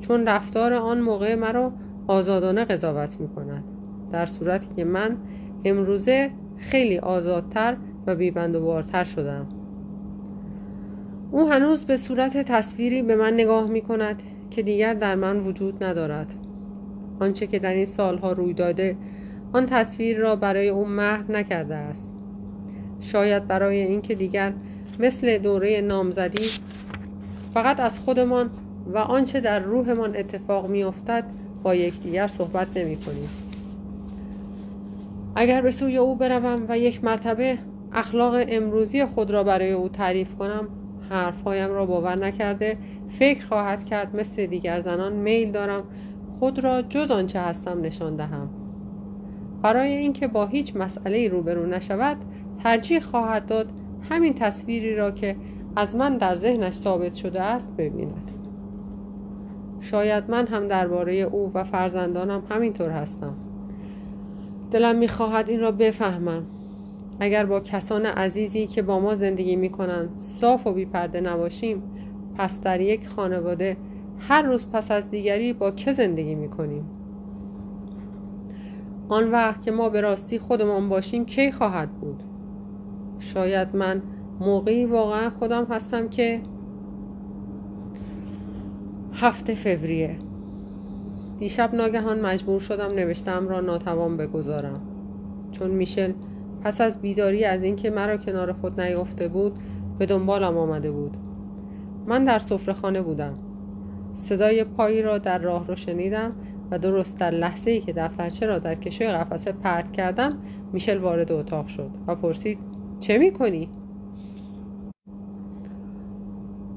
چون 0.00 0.26
رفتار 0.26 0.72
آن 0.72 1.00
موقع 1.00 1.34
مرا 1.34 1.72
آزادانه 2.06 2.64
قضاوت 2.64 3.20
می 3.20 3.28
کند 3.28 3.64
در 4.12 4.26
صورتی 4.26 4.68
که 4.76 4.84
من 4.84 5.16
امروزه 5.64 6.30
خیلی 6.56 6.98
آزادتر 6.98 7.76
و 8.06 8.14
بیبند 8.14 8.56
و 8.56 8.60
بارتر 8.60 9.04
شدم. 9.04 9.46
او 11.30 11.50
هنوز 11.50 11.84
به 11.84 11.96
صورت 11.96 12.36
تصویری 12.36 13.02
به 13.02 13.16
من 13.16 13.34
نگاه 13.34 13.68
می 13.68 13.80
کند 13.80 14.22
که 14.50 14.62
دیگر 14.62 14.94
در 14.94 15.14
من 15.14 15.46
وجود 15.46 15.84
ندارد. 15.84 16.34
آنچه 17.20 17.46
که 17.46 17.58
در 17.58 17.72
این 17.72 17.86
سالها 17.86 18.32
روی 18.32 18.54
داده 18.54 18.96
آن 19.52 19.66
تصویر 19.66 20.18
را 20.18 20.36
برای 20.36 20.68
او 20.68 20.84
محو 20.84 21.32
نکرده 21.32 21.74
است. 21.74 22.16
شاید 23.00 23.48
برای 23.48 23.82
اینکه 23.82 24.14
دیگر 24.14 24.52
مثل 25.00 25.38
دوره 25.38 25.80
نامزدی 25.80 26.50
فقط 27.54 27.80
از 27.80 27.98
خودمان 27.98 28.50
و 28.94 28.98
آنچه 28.98 29.40
در 29.40 29.58
روحمان 29.58 30.16
اتفاق 30.16 30.68
میافتد 30.68 31.24
با 31.64 31.74
یکدیگر 31.74 32.26
صحبت 32.26 32.68
نمی 32.76 32.96
کنیم. 32.96 33.28
اگر 35.36 35.62
به 35.62 35.70
سوی 35.70 35.96
او 35.96 36.16
بروم 36.16 36.66
و 36.68 36.78
یک 36.78 37.04
مرتبه 37.04 37.58
اخلاق 37.92 38.44
امروزی 38.48 39.04
خود 39.04 39.30
را 39.30 39.44
برای 39.44 39.72
او 39.72 39.88
تعریف 39.88 40.34
کنم 40.34 40.68
حرفهایم 41.10 41.70
را 41.70 41.86
باور 41.86 42.16
نکرده 42.16 42.78
فکر 43.10 43.46
خواهد 43.46 43.84
کرد 43.84 44.16
مثل 44.16 44.46
دیگر 44.46 44.80
زنان 44.80 45.12
میل 45.12 45.52
دارم 45.52 45.82
خود 46.38 46.64
را 46.64 46.82
جز 46.82 47.10
آنچه 47.10 47.40
هستم 47.40 47.80
نشان 47.80 48.16
دهم 48.16 48.48
برای 49.62 49.92
اینکه 49.92 50.28
با 50.28 50.46
هیچ 50.46 50.76
مسئله 50.76 51.28
روبرو 51.28 51.66
نشود 51.66 52.16
ترجیح 52.62 53.00
خواهد 53.00 53.46
داد 53.46 53.72
همین 54.10 54.34
تصویری 54.34 54.96
را 54.96 55.10
که 55.10 55.36
از 55.76 55.96
من 55.96 56.16
در 56.16 56.34
ذهنش 56.34 56.74
ثابت 56.74 57.14
شده 57.14 57.42
است 57.42 57.76
ببیند 57.76 58.30
شاید 59.84 60.30
من 60.30 60.46
هم 60.46 60.68
درباره 60.68 61.14
او 61.14 61.50
و 61.54 61.64
فرزندانم 61.64 62.42
همینطور 62.50 62.90
هستم. 62.90 63.34
دلم 64.70 64.96
می‌خواهد 64.96 65.48
این 65.48 65.60
را 65.60 65.72
بفهمم. 65.72 66.46
اگر 67.20 67.46
با 67.46 67.60
کسان 67.60 68.06
عزیزی 68.06 68.66
که 68.66 68.82
با 68.82 69.00
ما 69.00 69.14
زندگی 69.14 69.56
می‌کنند 69.56 70.18
صاف 70.18 70.66
و 70.66 70.72
بیپرده 70.72 71.20
نباشیم 71.20 71.82
پس 72.36 72.60
در 72.60 72.80
یک 72.80 73.08
خانواده 73.08 73.76
هر 74.18 74.42
روز 74.42 74.66
پس 74.72 74.90
از 74.90 75.10
دیگری 75.10 75.52
با 75.52 75.70
که 75.70 75.92
زندگی 75.92 76.34
می‌کنیم؟ 76.34 76.84
آن 79.08 79.30
وقت 79.30 79.62
که 79.62 79.70
ما 79.70 79.88
به 79.88 80.00
راستی 80.00 80.38
خودمان 80.38 80.88
باشیم 80.88 81.24
کی 81.24 81.52
خواهد 81.52 81.90
بود؟ 81.90 82.22
شاید 83.18 83.76
من 83.76 84.02
موقعی 84.40 84.86
واقعا 84.86 85.30
خودم 85.30 85.64
هستم 85.64 86.08
که 86.08 86.40
هفته 89.16 89.54
فوریه. 89.54 90.16
دیشب 91.38 91.74
ناگهان 91.74 92.20
مجبور 92.20 92.60
شدم 92.60 92.94
نوشتم 92.94 93.48
را 93.48 93.60
ناتوان 93.60 94.16
بگذارم. 94.16 94.80
چون 95.52 95.70
میشل 95.70 96.12
پس 96.62 96.80
از 96.80 97.00
بیداری 97.00 97.44
از 97.44 97.62
اینکه 97.62 97.90
مرا 97.90 98.16
کنار 98.16 98.52
خود 98.52 98.80
نیافته 98.80 99.28
بود 99.28 99.52
به 99.98 100.06
دنبالم 100.06 100.58
آمده 100.58 100.90
بود. 100.90 101.16
من 102.06 102.24
در 102.24 102.38
خانه 102.72 103.02
بودم. 103.02 103.38
صدای 104.14 104.64
پایی 104.64 105.02
را 105.02 105.18
در 105.18 105.38
راه 105.38 105.66
رو 105.66 105.76
شنیدم 105.76 106.32
و 106.70 106.78
درست 106.78 107.18
در 107.18 107.30
لحظه 107.30 107.70
ای 107.70 107.80
که 107.80 107.92
دفترچه 107.92 108.46
را 108.46 108.58
در 108.58 108.74
کشوی 108.74 109.08
قفسه 109.08 109.52
پرت 109.52 109.92
کردم 109.92 110.38
میشل 110.72 110.98
وارد 110.98 111.32
اتاق 111.32 111.66
شد 111.66 111.90
و 112.06 112.14
پرسید 112.14 112.58
چه 113.00 113.18
می‌کنی؟ 113.18 113.68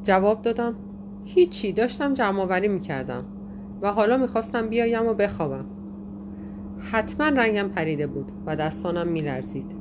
جواب 0.03 0.41
دادم 0.41 0.75
هیچی 1.27 1.71
داشتم 1.71 2.13
جمع 2.13 2.41
آوری 2.41 2.67
می‌کردم 2.67 3.25
و 3.81 3.91
حالا 3.91 4.17
می‌خواستم 4.17 4.69
بیایم 4.69 5.05
و 5.05 5.13
بخوابم. 5.13 5.65
حتما 6.79 7.27
رنگم 7.27 7.69
پریده 7.69 8.07
بود 8.07 8.31
و 8.45 8.55
دستانم 8.55 9.07
میلرزید. 9.07 9.71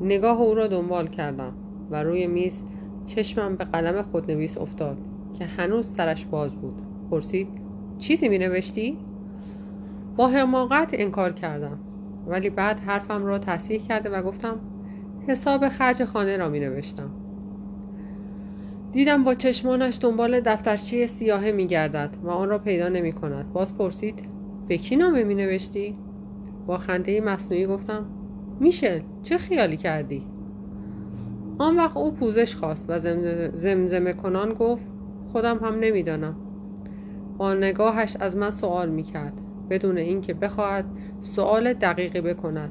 نگاه 0.00 0.40
او 0.40 0.54
را 0.54 0.66
دنبال 0.66 1.06
کردم 1.06 1.52
و 1.90 2.02
روی 2.02 2.26
میز 2.26 2.64
چشمم 3.06 3.56
به 3.56 3.64
قلم 3.64 4.02
خودنویس 4.02 4.58
افتاد 4.58 4.98
که 5.38 5.44
هنوز 5.44 5.86
سرش 5.86 6.24
باز 6.24 6.56
بود. 6.56 6.82
پرسید 7.10 7.48
چیزی 7.98 8.28
می 8.28 8.38
نوشتی؟ 8.38 8.98
با 10.16 10.28
حماقت 10.28 10.90
انکار 10.92 11.32
کردم 11.32 11.78
ولی 12.26 12.50
بعد 12.50 12.80
حرفم 12.80 13.24
را 13.24 13.38
تصحیح 13.38 13.80
کرده 13.80 14.10
و 14.10 14.22
گفتم 14.22 14.60
حساب 15.28 15.68
خرج 15.68 16.04
خانه 16.04 16.36
را 16.36 16.48
می 16.48 16.60
نوشتم 16.60 17.10
دیدم 18.92 19.24
با 19.24 19.34
چشمانش 19.34 19.98
دنبال 20.00 20.40
دفترچه 20.40 21.06
سیاهه 21.06 21.52
می 21.52 21.66
گردد 21.66 22.16
و 22.22 22.28
آن 22.28 22.48
را 22.48 22.58
پیدا 22.58 22.88
نمی 22.88 23.12
کند 23.12 23.52
باز 23.52 23.76
پرسید 23.76 24.22
به 24.68 24.76
کی 24.76 24.96
نامه 24.96 25.24
می 25.24 25.34
نوشتی؟ 25.34 25.96
با 26.66 26.78
خنده 26.78 27.20
مصنوعی 27.20 27.66
گفتم 27.66 28.06
میشل 28.60 29.00
چه 29.22 29.38
خیالی 29.38 29.76
کردی؟ 29.76 30.26
آن 31.58 31.76
وقت 31.76 31.96
او 31.96 32.10
پوزش 32.10 32.54
خواست 32.54 32.86
و 32.88 32.98
زمزمه 33.54 34.12
کنان 34.12 34.52
گفت 34.52 34.84
خودم 35.32 35.58
هم 35.58 35.78
نمی‌دانم 35.80 36.36
با 37.38 37.54
نگاهش 37.54 38.16
از 38.20 38.36
من 38.36 38.50
سوال 38.50 38.88
می‌کرد 38.88 39.40
بدون 39.70 39.98
اینکه 39.98 40.34
بخواهد 40.34 40.84
سوال 41.22 41.72
دقیقی 41.72 42.20
بکند 42.20 42.70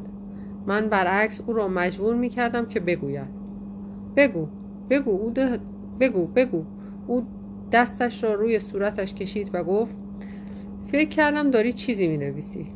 من 0.68 0.90
برعکس 0.90 1.42
او 1.48 1.54
را 1.54 1.68
مجبور 1.68 2.16
می‌کردم 2.16 2.66
که 2.66 2.80
بگوید 2.80 3.28
بگو 4.16 4.48
بگو 4.90 5.12
او 5.12 5.34
بگو 6.00 6.28
بگو. 6.28 6.64
او 7.08 7.26
دستش 7.72 8.24
را 8.24 8.34
روی 8.34 8.60
صورتش 8.60 9.14
کشید 9.14 9.50
و 9.54 9.64
گفت 9.64 9.96
فکر 10.92 11.10
کردم 11.10 11.52
داری 11.52 11.74
چیزی 11.74 12.08
می 12.08 12.18
نویسی 12.18 12.68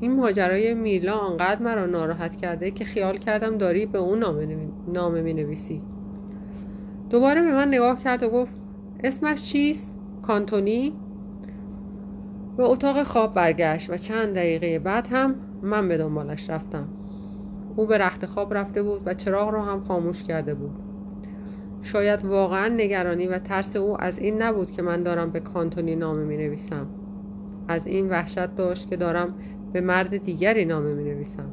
این 0.00 0.16
ماجرای 0.16 0.74
میلا 0.74 1.14
آنقدر 1.14 1.62
مرا 1.62 1.86
ناراحت 1.86 2.36
کرده 2.36 2.70
که 2.70 2.84
خیال 2.84 3.18
کردم 3.18 3.58
داری 3.58 3.86
به 3.86 3.98
اون 3.98 4.18
نامه 4.92 5.20
می 5.20 5.34
نویسی 5.34 5.82
دوباره 7.10 7.42
به 7.42 7.50
من 7.50 7.68
نگاه 7.68 8.02
کرد 8.02 8.22
و 8.22 8.28
گفت 8.30 8.52
اسمش 9.04 9.42
چیست؟ 9.42 9.94
کانتونی؟ 10.22 10.92
به 12.56 12.64
اتاق 12.64 13.02
خواب 13.02 13.34
برگشت 13.34 13.90
و 13.90 13.96
چند 13.96 14.34
دقیقه 14.34 14.78
بعد 14.78 15.06
هم 15.06 15.34
من 15.62 15.88
به 15.88 15.96
دنبالش 15.96 16.50
رفتم. 16.50 16.88
او 17.76 17.86
به 17.86 17.98
رخت 17.98 18.26
خواب 18.26 18.54
رفته 18.54 18.82
بود 18.82 19.02
و 19.04 19.14
چراغ 19.14 19.48
را 19.48 19.62
هم 19.62 19.84
خاموش 19.84 20.22
کرده 20.22 20.54
بود. 20.54 20.85
شاید 21.86 22.24
واقعا 22.24 22.68
نگرانی 22.68 23.26
و 23.26 23.38
ترس 23.38 23.76
او 23.76 24.02
از 24.02 24.18
این 24.18 24.42
نبود 24.42 24.70
که 24.70 24.82
من 24.82 25.02
دارم 25.02 25.30
به 25.30 25.40
کانتونی 25.40 25.96
نامه 25.96 26.24
می 26.24 26.36
نویسم 26.36 26.86
از 27.68 27.86
این 27.86 28.08
وحشت 28.08 28.54
داشت 28.54 28.90
که 28.90 28.96
دارم 28.96 29.34
به 29.72 29.80
مرد 29.80 30.16
دیگری 30.16 30.64
نامه 30.64 30.94
می 30.94 31.04
نویسم 31.04 31.50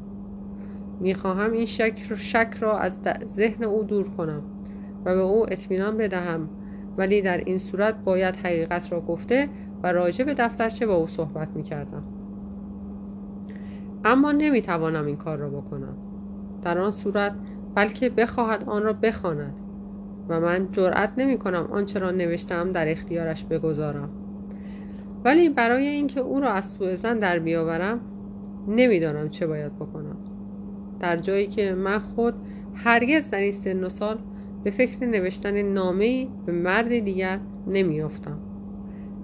می 0.99 1.13
خواهم 1.13 1.51
این 1.51 1.65
شک, 1.65 2.15
شک 2.15 2.53
را 2.59 2.77
از 2.79 2.99
ذهن 3.27 3.63
او 3.63 3.83
دور 3.83 4.07
کنم 4.07 4.41
و 5.05 5.15
به 5.15 5.21
او 5.21 5.53
اطمینان 5.53 5.97
بدهم 5.97 6.49
ولی 6.97 7.21
در 7.21 7.37
این 7.37 7.57
صورت 7.57 7.95
باید 7.95 8.35
حقیقت 8.35 8.91
را 8.91 9.01
گفته 9.01 9.49
و 9.83 9.91
راجع 9.91 10.25
به 10.25 10.33
دفترچه 10.33 10.85
با 10.85 10.95
او 10.95 11.07
صحبت 11.07 11.49
می 11.55 11.63
کردم 11.63 12.03
اما 14.05 14.31
نمی 14.31 14.61
توانم 14.61 15.05
این 15.05 15.17
کار 15.17 15.37
را 15.37 15.49
بکنم. 15.49 15.97
در 16.61 16.77
آن 16.77 16.91
صورت 16.91 17.35
بلکه 17.75 18.09
بخواهد 18.09 18.63
آن 18.63 18.83
را 18.83 18.93
بخواند. 18.93 19.53
و 20.29 20.39
من 20.39 20.67
جرأت 20.71 21.11
نمی 21.17 21.37
کنم 21.37 21.67
آنچه 21.71 21.99
را 21.99 22.11
نوشتم 22.11 22.71
در 22.71 22.91
اختیارش 22.91 23.45
بگذارم. 23.45 24.09
ولی 25.25 25.49
برای 25.49 25.87
اینکه 25.87 26.19
او 26.19 26.39
را 26.39 26.49
از 26.49 26.65
سوء 26.65 26.95
زن 26.95 27.19
در 27.19 27.39
بیاورم 27.39 27.99
نمی‌دانم 28.67 29.29
چه 29.29 29.47
باید 29.47 29.75
بکنم. 29.75 30.17
در 30.99 31.17
جایی 31.17 31.47
که 31.47 31.73
من 31.73 31.99
خود 31.99 32.33
هرگز 32.75 33.29
در 33.29 33.39
این 33.39 33.51
سن 33.51 33.83
و 33.83 33.89
سال 33.89 34.19
به 34.63 34.71
فکر 34.71 35.05
نوشتن 35.05 35.61
نامه 35.61 36.27
به 36.45 36.51
مرد 36.51 36.99
دیگر 36.99 37.39
نمیافتم. 37.67 38.37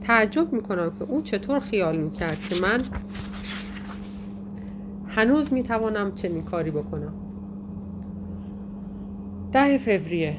تعجب 0.02 0.54
می‌کنم 0.54 0.92
که 1.00 1.06
او 1.06 1.22
چطور 1.22 1.60
خیال 1.60 1.98
می‌کرد 1.98 2.40
که 2.40 2.56
من 2.62 2.82
هنوز 5.08 5.54
می‌توانم 5.54 6.12
چنین 6.16 6.44
کاری 6.44 6.72
بکنم. 6.72 7.14
ده 9.52 9.78
فوریه 9.78 10.38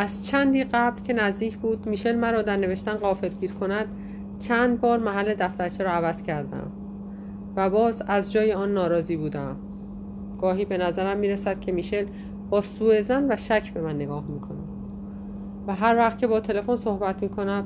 از 0.00 0.26
چندی 0.26 0.64
قبل 0.64 1.02
که 1.02 1.12
نزدیک 1.12 1.56
بود 1.56 1.86
میشل 1.86 2.16
مرا 2.16 2.42
در 2.42 2.56
نوشتن 2.56 2.98
گیر 3.40 3.52
کند 3.52 3.86
چند 4.38 4.80
بار 4.80 4.98
محل 4.98 5.34
دفترچه 5.34 5.84
را 5.84 5.90
عوض 5.90 6.22
کردم 6.22 6.72
و 7.56 7.70
باز 7.70 8.02
از 8.06 8.32
جای 8.32 8.52
آن 8.52 8.74
ناراضی 8.74 9.16
بودم. 9.16 9.56
گاهی 10.40 10.64
به 10.64 10.78
نظرم 10.78 11.18
می‌رسد 11.18 11.60
که 11.60 11.72
میشل 11.72 12.06
با 12.50 12.60
سوء 12.60 13.02
زن 13.02 13.32
و 13.32 13.36
شک 13.36 13.74
به 13.74 13.80
من 13.80 13.96
نگاه 13.96 14.24
می‌کنم 14.28 14.68
و 15.66 15.74
هر 15.74 15.96
وقت 15.96 16.18
که 16.18 16.26
با 16.26 16.40
تلفن 16.40 16.76
صحبت 16.76 17.22
می‌کنم 17.22 17.64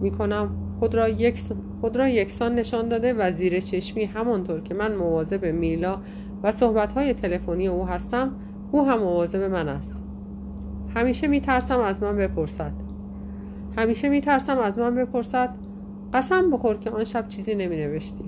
می‌کنم 0.00 0.50
خود 0.78 0.94
را, 0.94 1.08
یک 1.08 1.40
خود 1.80 1.96
را 1.96 2.08
یکسان 2.08 2.54
نشان 2.54 2.88
داده 2.88 3.14
و 3.14 3.32
زیر 3.32 3.60
چشمی 3.60 4.04
همانطور 4.04 4.60
که 4.60 4.74
من 4.74 4.94
مواظب 4.94 5.44
میلا 5.44 5.98
و 6.42 6.52
صحبت 6.52 7.12
تلفنی 7.12 7.68
او 7.68 7.86
هستم 7.86 8.32
او 8.72 8.86
هم 8.86 8.98
مواظب 8.98 9.42
من 9.42 9.68
است. 9.68 10.01
همیشه 10.94 11.26
میترسم 11.26 11.80
از 11.80 12.02
من 12.02 12.16
بپرسد. 12.16 12.72
همیشه 13.76 14.08
میترسم 14.08 14.58
از 14.58 14.78
من 14.78 14.94
بپرسد. 14.94 15.54
قسم 16.14 16.50
بخور 16.50 16.76
که 16.76 16.90
آن 16.90 17.04
شب 17.04 17.28
چیزی 17.28 17.54
نمی 17.54 17.76
نوشتی 17.76 18.24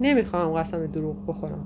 نمی‌خواهم 0.00 0.52
قسم 0.52 0.86
دروغ 0.86 1.16
بخورم. 1.26 1.64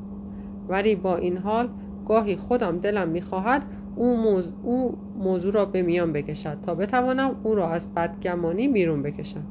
ولی 0.68 0.94
با 0.94 1.16
این 1.16 1.38
حال 1.38 1.68
گاهی 2.08 2.36
خودم 2.36 2.78
دلم 2.78 3.08
می‌خواهد 3.08 3.62
او, 3.96 4.16
موز... 4.16 4.52
او 4.62 4.98
موضوع 5.18 5.52
را 5.52 5.64
به 5.64 5.82
میان 5.82 6.12
بکشد 6.12 6.58
تا 6.62 6.74
بتوانم 6.74 7.36
او 7.42 7.54
را 7.54 7.70
از 7.70 7.94
بدگمانی 7.94 8.68
بیرون 8.68 9.02
بکشم. 9.02 9.44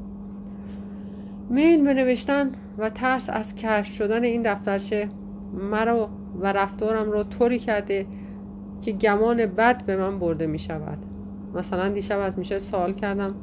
میل 1.50 1.94
به 1.94 2.50
و 2.78 2.90
ترس 2.90 3.30
از 3.30 3.56
کشف 3.56 3.94
شدن 3.94 4.24
این 4.24 4.42
دفترچه 4.42 5.10
مرا 5.72 6.10
و 6.42 6.54
رفتارم 6.54 7.12
را 7.12 7.24
طوری 7.24 7.60
کرده 7.60 8.06
که 8.86 8.92
گمان 8.92 9.46
بد 9.46 9.86
به 9.86 9.98
من 9.98 10.20
برده 10.20 10.48
می 10.48 10.60
شود 10.60 10.98
مثلا 11.56 11.90
دیشب 11.90 12.20
از 12.20 12.40
میشه 12.40 12.60
سوال 12.60 12.94
کردم 12.94 13.36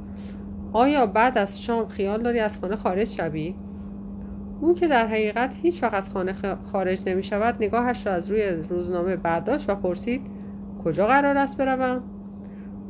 آیا 0.72 1.06
بعد 1.06 1.38
از 1.38 1.62
شام 1.62 1.86
خیال 1.86 2.22
داری 2.22 2.38
از 2.38 2.58
خانه 2.58 2.76
خارج 2.76 3.08
شوی؟ 3.08 3.54
او 4.60 4.74
که 4.74 4.88
در 4.88 5.06
حقیقت 5.06 5.54
هیچ 5.62 5.82
وقت 5.82 5.94
از 5.94 6.10
خانه 6.10 6.34
خارج 6.72 7.02
نمی 7.06 7.22
شود 7.22 7.54
نگاهش 7.60 8.06
را 8.06 8.12
از 8.12 8.30
روی 8.30 8.50
روزنامه 8.50 9.16
برداشت 9.16 9.70
و 9.70 9.74
پرسید 9.74 10.22
کجا 10.84 11.06
قرار 11.06 11.38
است 11.38 11.56
بروم؟ 11.56 12.02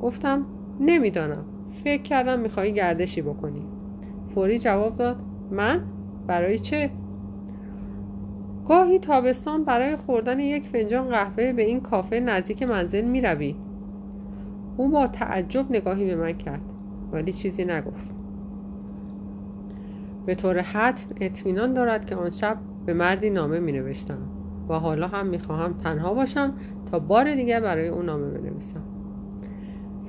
گفتم 0.03 0.47
نمی‌دانم 0.81 1.45
فکر 1.85 2.03
کردم 2.03 2.41
میخوایی 2.41 2.73
گردشی 2.73 3.23
بکنی 3.23 3.67
فوری 4.35 4.59
جواب 4.59 4.95
داد 4.95 5.23
من؟ 5.51 5.83
برای 6.27 6.59
چه؟ 6.59 6.91
گاهی 8.71 8.99
تابستان 8.99 9.65
برای 9.65 9.97
خوردن 9.97 10.41
یک 10.41 10.69
فنجان 10.69 11.09
قهوه 11.09 11.53
به 11.53 11.63
این 11.63 11.81
کافه 11.81 12.21
نزدیک 12.21 12.63
منزل 12.63 13.05
می 13.05 13.21
روی. 13.21 13.57
او 14.77 14.89
با 14.89 15.07
تعجب 15.07 15.71
نگاهی 15.71 16.07
به 16.07 16.17
من 16.17 16.33
کرد 16.33 16.61
ولی 17.13 17.33
چیزی 17.33 17.65
نگفت. 17.65 18.11
به 20.27 20.35
طور 20.35 20.59
حتم 20.59 21.07
اطمینان 21.21 21.75
دارد 21.75 22.07
که 22.07 22.17
آن 22.17 22.31
شب 22.31 22.57
به 22.87 22.95
مردی 22.95 23.31
نامه 23.31 23.61
می 23.61 23.73
نوشتم 23.73 24.19
و 24.69 24.75
حالا 24.75 25.09
هم 25.09 25.27
می 25.27 25.39
خواهم 25.39 25.73
تنها 25.73 26.15
باشم 26.15 26.55
تا 26.91 26.99
بار 26.99 27.35
دیگر 27.35 27.61
برای 27.61 27.89
او 27.89 28.03
نامه 28.03 28.29
بنویسم. 28.29 28.83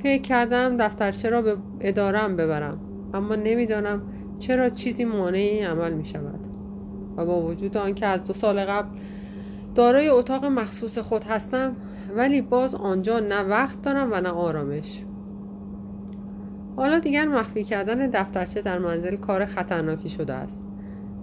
فکر 0.03 0.21
کردم 0.21 0.77
دفترچه 0.77 1.29
را 1.29 1.41
به 1.41 1.57
ادارم 1.79 2.35
ببرم 2.35 2.79
اما 3.13 3.35
نمی‌دانم 3.35 4.01
چرا 4.39 4.69
چیزی 4.69 5.05
مانع 5.05 5.37
این 5.37 5.65
عمل 5.65 5.93
می 5.93 6.05
شود 6.05 6.50
و 7.17 7.25
با 7.25 7.41
وجود 7.41 7.77
آنکه 7.77 8.05
از 8.05 8.25
دو 8.25 8.33
سال 8.33 8.65
قبل 8.65 8.89
دارای 9.75 10.09
اتاق 10.09 10.45
مخصوص 10.45 10.97
خود 10.97 11.23
هستم 11.23 11.75
ولی 12.15 12.41
باز 12.41 12.75
آنجا 12.75 13.19
نه 13.19 13.41
وقت 13.41 13.81
دارم 13.81 14.09
و 14.11 14.21
نه 14.21 14.29
آرامش. 14.29 15.03
حالا 16.75 16.99
دیگر 16.99 17.27
مخفی 17.27 17.63
کردن 17.63 18.09
دفترچه 18.09 18.61
در 18.61 18.79
منزل 18.79 19.15
کار 19.15 19.45
خطرناکی 19.45 20.09
شده 20.09 20.33
است 20.33 20.63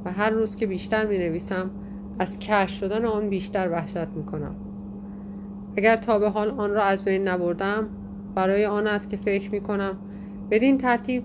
و 0.05 0.13
هر 0.13 0.31
روز 0.31 0.57
که 0.57 0.67
بیشتر 0.67 1.07
می 1.07 1.19
نویسم 1.19 1.71
از 2.19 2.39
کش 2.39 2.81
شدن 2.81 3.05
آن 3.05 3.31
بیشتر 3.31 3.71
وحشت 3.71 4.09
می 4.09 4.27
کنم 4.27 4.55
اگر 5.77 5.97
تا 5.97 6.19
به 6.19 6.31
حال 6.31 6.51
آن 6.51 6.71
را 6.71 6.83
از 6.83 7.05
بین 7.05 7.29
نبردم 7.29 7.89
برای 8.35 8.67
آن 8.67 8.87
است 8.87 9.11
که 9.11 9.17
فکر 9.17 9.51
می 9.51 9.61
کنم 9.61 9.99
بدین 10.51 10.79
ترتیب 10.79 11.23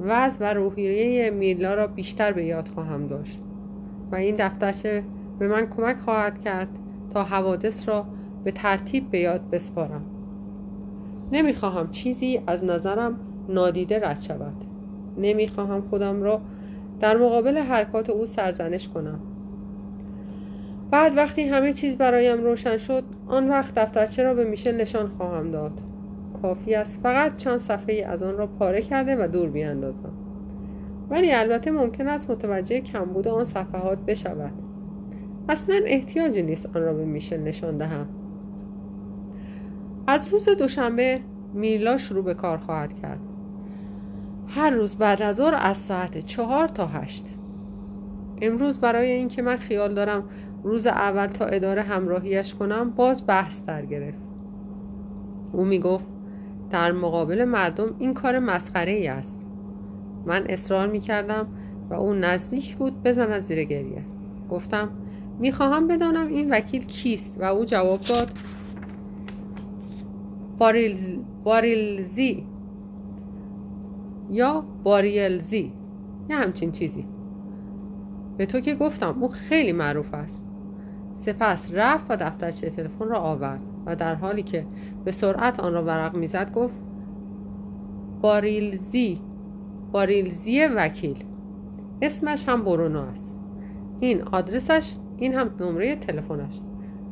وضع 0.00 0.38
و 0.40 0.54
روحیه 0.54 1.30
میرلا 1.30 1.74
را 1.74 1.86
بیشتر 1.86 2.32
به 2.32 2.44
یاد 2.44 2.68
خواهم 2.68 3.06
داشت. 3.06 3.40
و 4.12 4.16
این 4.16 4.36
دفترچه 4.38 5.04
به 5.38 5.48
من 5.48 5.66
کمک 5.66 5.96
خواهد 5.96 6.40
کرد 6.40 6.68
تا 7.10 7.24
حوادث 7.24 7.88
را 7.88 8.06
به 8.44 8.50
ترتیب 8.50 9.10
به 9.10 9.18
یاد 9.18 9.50
بسپارم. 9.50 10.04
نمی‌خواهم 11.32 11.90
چیزی 11.90 12.40
از 12.46 12.64
نظرم 12.64 13.20
نادیده 13.48 14.08
رد 14.08 14.20
شود. 14.20 14.64
نمی‌خواهم 15.18 15.80
خودم 15.90 16.22
را 16.22 16.40
در 17.00 17.16
مقابل 17.16 17.58
حرکات 17.58 18.10
او 18.10 18.26
سرزنش 18.26 18.88
کنم. 18.88 19.20
بعد 20.90 21.16
وقتی 21.16 21.42
همه 21.42 21.72
چیز 21.72 21.96
برایم 21.96 22.42
روشن 22.42 22.78
شد 22.78 23.04
آن 23.26 23.48
وقت 23.48 23.74
دفترچه 23.74 24.22
را 24.22 24.34
به 24.34 24.44
میشل 24.44 24.76
نشان 24.76 25.08
خواهم 25.08 25.50
داد. 25.50 25.80
کافی 26.42 26.74
است 26.74 26.98
فقط 27.02 27.36
چند 27.36 27.56
صفحه 27.56 28.06
از 28.06 28.22
آن 28.22 28.36
را 28.36 28.46
پاره 28.46 28.82
کرده 28.82 29.24
و 29.24 29.28
دور 29.28 29.48
بیاندازم. 29.48 30.12
ولی 31.10 31.32
البته 31.32 31.70
ممکن 31.70 32.08
است 32.08 32.30
متوجه 32.30 32.80
کمبود 32.80 33.28
آن 33.28 33.44
صفحات 33.44 33.98
بشود. 33.98 34.52
اصلا 35.48 35.80
احتیاجی 35.86 36.42
نیست 36.42 36.76
آن 36.76 36.82
را 36.82 36.94
به 36.94 37.04
میشل 37.04 37.40
نشان 37.40 37.78
دهم. 37.78 38.08
از 40.06 40.28
روز 40.28 40.48
دوشنبه 40.48 41.20
میرلا 41.54 41.96
شروع 41.96 42.24
به 42.24 42.34
کار 42.34 42.58
خواهد 42.58 42.94
کرد. 42.94 43.20
هر 44.48 44.70
روز 44.70 44.96
بعد 44.96 45.22
از 45.22 45.36
ظهر 45.36 45.54
از 45.58 45.76
ساعت 45.76 46.18
چهار 46.18 46.68
تا 46.68 46.86
هشت. 46.86 47.26
امروز 48.42 48.80
برای 48.80 49.12
اینکه 49.12 49.42
من 49.42 49.56
خیال 49.56 49.94
دارم 49.94 50.24
روز 50.62 50.86
اول 50.86 51.26
تا 51.26 51.44
اداره 51.44 51.82
همراهیش 51.82 52.54
کنم 52.54 52.90
باز 52.90 53.26
بحث 53.26 53.64
در 53.64 53.86
گرفت. 53.86 54.18
او 55.52 55.64
می 55.64 55.80
گفت 55.80 56.06
در 56.70 56.92
مقابل 56.92 57.44
مردم 57.44 57.94
این 57.98 58.14
کار 58.14 58.38
مسخره 58.38 58.92
ای 58.92 59.08
است. 59.08 59.47
من 60.28 60.46
اصرار 60.48 60.88
می 60.88 61.00
کردم 61.00 61.46
و 61.90 61.94
او 61.94 62.12
نزدیک 62.12 62.76
بود 62.76 63.02
بزن 63.02 63.38
زیر 63.38 63.64
گریه. 63.64 64.04
گفتم 64.50 64.88
می‌خواهم 65.38 65.88
بدانم 65.88 66.28
این 66.28 66.50
وکیل 66.50 66.84
کیست؟ 66.84 67.40
و 67.40 67.44
او 67.44 67.64
جواب 67.64 68.00
داد 68.00 68.30
باریلز... 70.58 71.08
باریلزی. 71.44 72.46
یا 74.30 74.64
باریلزی. 74.82 75.72
یه 76.30 76.36
همچین 76.36 76.72
چیزی. 76.72 77.04
به 78.36 78.46
تو 78.46 78.60
که 78.60 78.74
گفتم 78.74 79.22
او 79.22 79.28
خیلی 79.28 79.72
معروف 79.72 80.14
است. 80.14 80.42
سپس 81.14 81.70
رفت 81.74 82.06
و 82.08 82.16
دفترچه 82.16 82.70
تلفن 82.70 83.08
را 83.08 83.18
آورد 83.18 83.60
و 83.86 83.96
در 83.96 84.14
حالی 84.14 84.42
که 84.42 84.66
به 85.04 85.10
سرعت 85.10 85.60
آن 85.60 85.72
را 85.72 85.84
ورق 85.84 86.16
می‌زد 86.16 86.52
گفت 86.52 86.74
باریلزی. 88.20 89.20
باریلزی 89.92 90.64
وکیل. 90.64 91.24
اسمش 92.02 92.48
هم 92.48 92.64
برونو 92.64 93.00
است. 93.00 93.34
این 94.00 94.22
آدرسش 94.22 94.94
این 95.16 95.34
هم 95.34 95.50
نمره 95.60 95.96
تلفنش. 95.96 96.60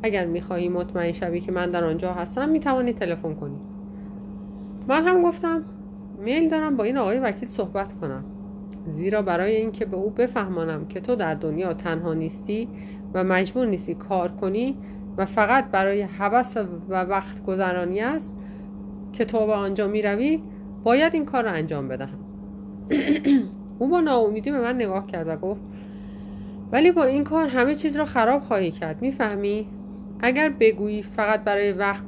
اگر 0.03 0.25
می‌خواهی 0.25 0.69
مطمئن 0.69 1.11
شوی 1.11 1.39
که 1.39 1.51
من 1.51 1.71
در 1.71 1.83
آنجا 1.83 2.13
هستم 2.13 2.49
می‌توانی 2.49 2.93
تلفن 2.93 3.33
کنی. 3.33 3.59
من 4.87 5.07
هم 5.07 5.23
گفتم 5.23 5.65
میل 6.19 6.49
دارم 6.49 6.77
با 6.77 6.83
این 6.83 6.97
آقای 6.97 7.19
وکیل 7.19 7.49
صحبت 7.49 7.93
کنم. 7.93 8.23
زیرا 8.87 9.21
برای 9.21 9.55
اینکه 9.55 9.85
به 9.85 9.97
او 9.97 10.09
بفهمانم 10.09 10.85
که 10.85 10.99
تو 11.01 11.15
در 11.15 11.33
دنیا 11.33 11.73
تنها 11.73 12.13
نیستی 12.13 12.67
و 13.13 13.23
مجبور 13.23 13.67
نیستی 13.67 13.95
کار 13.95 14.31
کنی 14.31 14.77
و 15.17 15.25
فقط 15.25 15.71
برای 15.71 16.01
حوث 16.01 16.57
و 16.89 17.03
وقت 17.03 17.45
گذرانی 17.45 17.99
است 17.99 18.37
که 19.13 19.25
تو 19.25 19.45
به 19.45 19.53
آنجا 19.53 19.87
می 19.87 20.01
روی 20.01 20.41
باید 20.83 21.13
این 21.13 21.25
کار 21.25 21.43
را 21.43 21.51
انجام 21.51 21.87
بدهم. 21.87 22.26
او 23.79 23.89
با 23.89 23.99
ناامیدی 23.99 24.51
به 24.51 24.59
من 24.59 24.75
نگاه 24.75 25.07
کرد 25.07 25.27
و 25.27 25.35
گفت 25.35 25.61
ولی 26.71 26.91
با 26.91 27.03
این 27.03 27.23
کار 27.23 27.47
همه 27.47 27.75
چیز 27.75 27.95
را 27.95 28.05
خراب 28.05 28.41
خواهی 28.41 28.71
کرد 28.71 29.01
می‌فهمی؟ 29.01 29.67
اگر 30.19 30.49
بگویی 30.59 31.03
فقط 31.03 31.43
برای 31.43 31.71
وقت 31.71 32.07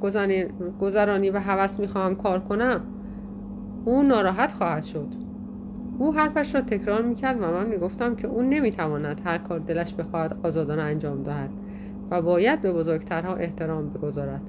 گذرانی 0.80 1.30
و 1.30 1.40
حوث 1.40 1.80
می‌خواهم 1.80 2.16
کار 2.16 2.40
کنم 2.40 2.82
او 3.86 4.04
ناراحت 4.04 4.52
خواهد 4.52 4.84
شد. 4.84 5.08
او 6.00 6.14
حرفش 6.14 6.56
را 6.56 6.62
تکرار 6.62 7.02
می‌کرد 7.02 7.38
و 7.42 7.46
من 7.46 7.66
می‌گفتم 7.66 8.16
که 8.16 8.28
او 8.28 8.42
نمی‌تواند 8.42 9.22
هر 9.26 9.38
کار 9.38 9.60
دلش 9.60 9.94
بخواهد 9.94 10.40
آزادانه 10.44 10.82
انجام 10.82 11.24
دهد 11.24 11.50
و 12.12 12.22
باید 12.22 12.62
به 12.62 12.74
بزرگترها 12.74 13.36
احترام 13.36 13.90
بگذارد 13.90 14.42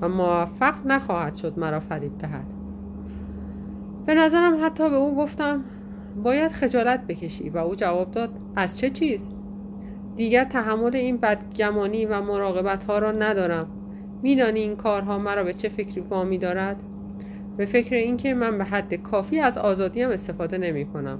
و 0.00 0.08
موفق 0.08 0.74
نخواهد 0.86 1.34
شد 1.34 1.58
مرا 1.58 1.80
فریب 1.80 2.18
دهد. 2.18 2.59
به 4.10 4.16
نظرم 4.16 4.64
حتی 4.64 4.90
به 4.90 4.96
او 4.96 5.16
گفتم 5.16 5.64
باید 6.22 6.52
خجالت 6.52 7.06
بکشی. 7.06 7.50
و 7.50 7.58
او 7.58 7.74
جواب 7.74 8.10
داد 8.10 8.30
از 8.56 8.78
چه 8.78 8.90
چیز؟ 8.90 9.32
دیگر 10.16 10.44
تحمل 10.44 10.96
این 10.96 11.16
بدگمانی 11.16 12.06
و 12.06 12.22
مراقبت 12.22 12.84
ها 12.84 12.98
را 12.98 13.12
ندارم. 13.12 13.70
میدانی 14.22 14.60
این 14.60 14.76
کارها 14.76 15.18
مرا 15.18 15.44
به 15.44 15.52
چه 15.52 15.68
فکری 15.68 16.00
وامی 16.00 16.38
دارد؟ 16.38 16.76
به 17.56 17.66
فکر 17.66 17.94
اینکه 17.94 18.34
من 18.34 18.58
به 18.58 18.64
حد 18.64 18.94
کافی 18.94 19.40
از 19.40 19.58
آزادیم 19.58 20.08
استفاده 20.08 20.58
نمی 20.58 20.84
کنم 20.86 21.18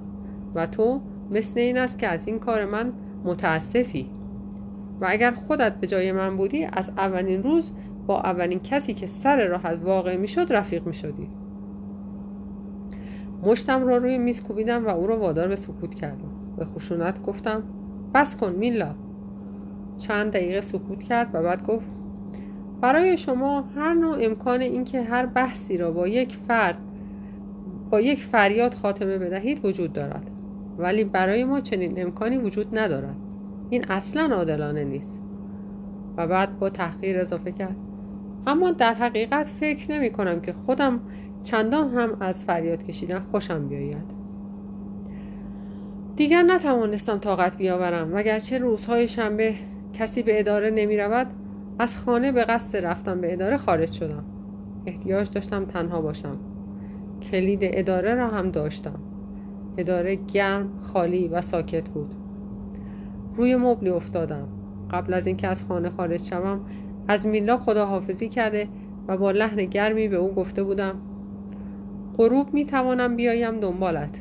و 0.55 0.67
تو 0.67 1.01
مثل 1.31 1.61
این 1.61 1.79
است 1.79 1.99
که 1.99 2.09
از 2.09 2.27
این 2.27 2.39
کار 2.39 2.65
من 2.65 2.93
متاسفی. 3.25 4.11
و 5.01 5.07
اگر 5.09 5.31
خودت 5.31 5.77
به 5.77 5.87
جای 5.87 6.13
من 6.13 6.37
بودی 6.37 6.69
از 6.73 6.91
اولین 6.97 7.43
روز 7.43 7.73
با 8.07 8.21
اولین 8.21 8.61
کسی 8.61 8.95
که 8.95 9.07
سر 9.07 9.47
راحت 9.47 9.79
واقع 9.83 10.17
می 10.17 10.29
شد 10.29 10.53
رفیق 10.53 10.87
می 10.87 10.95
شدی 10.95 11.29
مشتم 13.43 13.87
را 13.87 13.97
روی 13.97 14.19
میز 14.19 14.43
کوبیدم 14.43 14.87
و 14.87 14.89
او 14.89 15.07
را 15.07 15.19
وادار 15.19 15.49
به 15.49 15.57
سکوت 15.57 15.95
کردم. 15.95 16.31
به 16.57 16.65
خشونت 16.65 17.23
گفتم 17.23 17.63
بس 18.15 18.37
کن 18.37 18.53
میلا. 18.53 18.95
چند 19.99 20.33
دقیقه 20.33 20.61
سکوت 20.61 21.03
کرد 21.03 21.31
و 21.33 21.43
بعد 21.43 21.67
گفت 21.67 21.87
برای 22.81 23.17
شما 23.17 23.65
هر 23.77 23.95
نوع 23.95 24.17
امکان 24.21 24.61
اینکه 24.61 25.03
هر 25.03 25.27
بحثی 25.27 25.79
را 25.79 25.91
با 25.91 26.09
یک 26.09 26.37
فرد 26.49 26.79
با 27.91 28.01
یک 28.01 28.25
فریاد 28.25 28.75
خاتمه 28.75 29.19
بدهید 29.19 29.65
وجود 29.65 29.93
دارد. 29.93 30.31
ولی 30.79 31.05
برای 31.05 31.45
ما 31.45 31.61
چنین 31.61 32.03
امکانی 32.03 32.39
وجود 32.39 32.79
ندارد. 32.79 33.17
این 33.71 33.85
اصلا 33.89 34.37
عادلانه 34.37 34.85
نیست. 34.85 35.21
و 36.17 36.27
بعد 36.27 36.59
با 36.59 36.71
تحقیر 36.71 37.19
اضافه 37.19 37.53
کرد 37.53 37.77
اما 38.47 38.71
در 38.71 38.95
حقیقت 38.95 39.47
فکر 39.47 39.93
نمی 39.93 40.11
کنم 40.11 40.41
که 40.41 40.53
خودم 40.53 41.01
چندان 41.45 41.91
هم 41.95 42.17
از 42.21 42.45
فریاد 42.45 42.83
کشیدن 42.83 43.19
خوشم 43.19 43.69
بیاید. 43.69 44.21
دیگر 46.17 46.43
نتوانستم 46.43 47.19
طاقت 47.19 47.57
بیاورم 47.57 48.15
وگرچه 48.15 48.59
روزهای 48.59 49.09
شنبه 49.09 49.55
کسی 49.93 50.23
به 50.23 50.41
اداره 50.41 50.71
نمی 50.71 50.97
رود 50.97 51.27
از 51.79 51.97
خانه 51.97 52.33
به 52.33 52.45
قصد 52.45 52.85
رفتم 52.85 53.21
به 53.21 53.33
اداره 53.33 53.57
خارج 53.57 53.93
شدم. 53.93 54.25
احتیاج 54.87 55.31
داشتم 55.31 55.65
تنها 55.65 56.01
باشم. 56.01 56.37
کلید 57.23 57.61
اداره 57.63 58.15
را 58.15 58.29
هم 58.29 58.51
داشتم. 58.51 59.01
اداره 59.79 60.15
گرم 60.15 60.79
خالی 60.79 61.29
و 61.29 61.41
ساکت 61.41 61.89
بود. 61.89 62.15
روی 63.37 63.57
مبلی 63.57 63.91
افتادم. 63.91 64.49
قبل 64.91 65.15
از 65.15 65.27
اینکه 65.27 65.49
از 65.49 65.63
خانه 65.63 65.91
خارج 65.91 66.23
شوم 66.23 66.61
از 67.09 67.27
میلا 67.27 67.57
خداحافظی 67.57 68.29
کرده 68.29 68.69
و 69.09 69.17
با 69.17 69.31
لحن 69.31 69.65
گرمی 69.65 70.09
به 70.09 70.17
او 70.17 70.35
گفته 70.35 70.63
بودم 70.63 70.95
غروب 72.21 72.55
می 72.55 72.65
توانم 72.65 73.17
بیایم 73.17 73.61
دنبالت. 73.61 74.21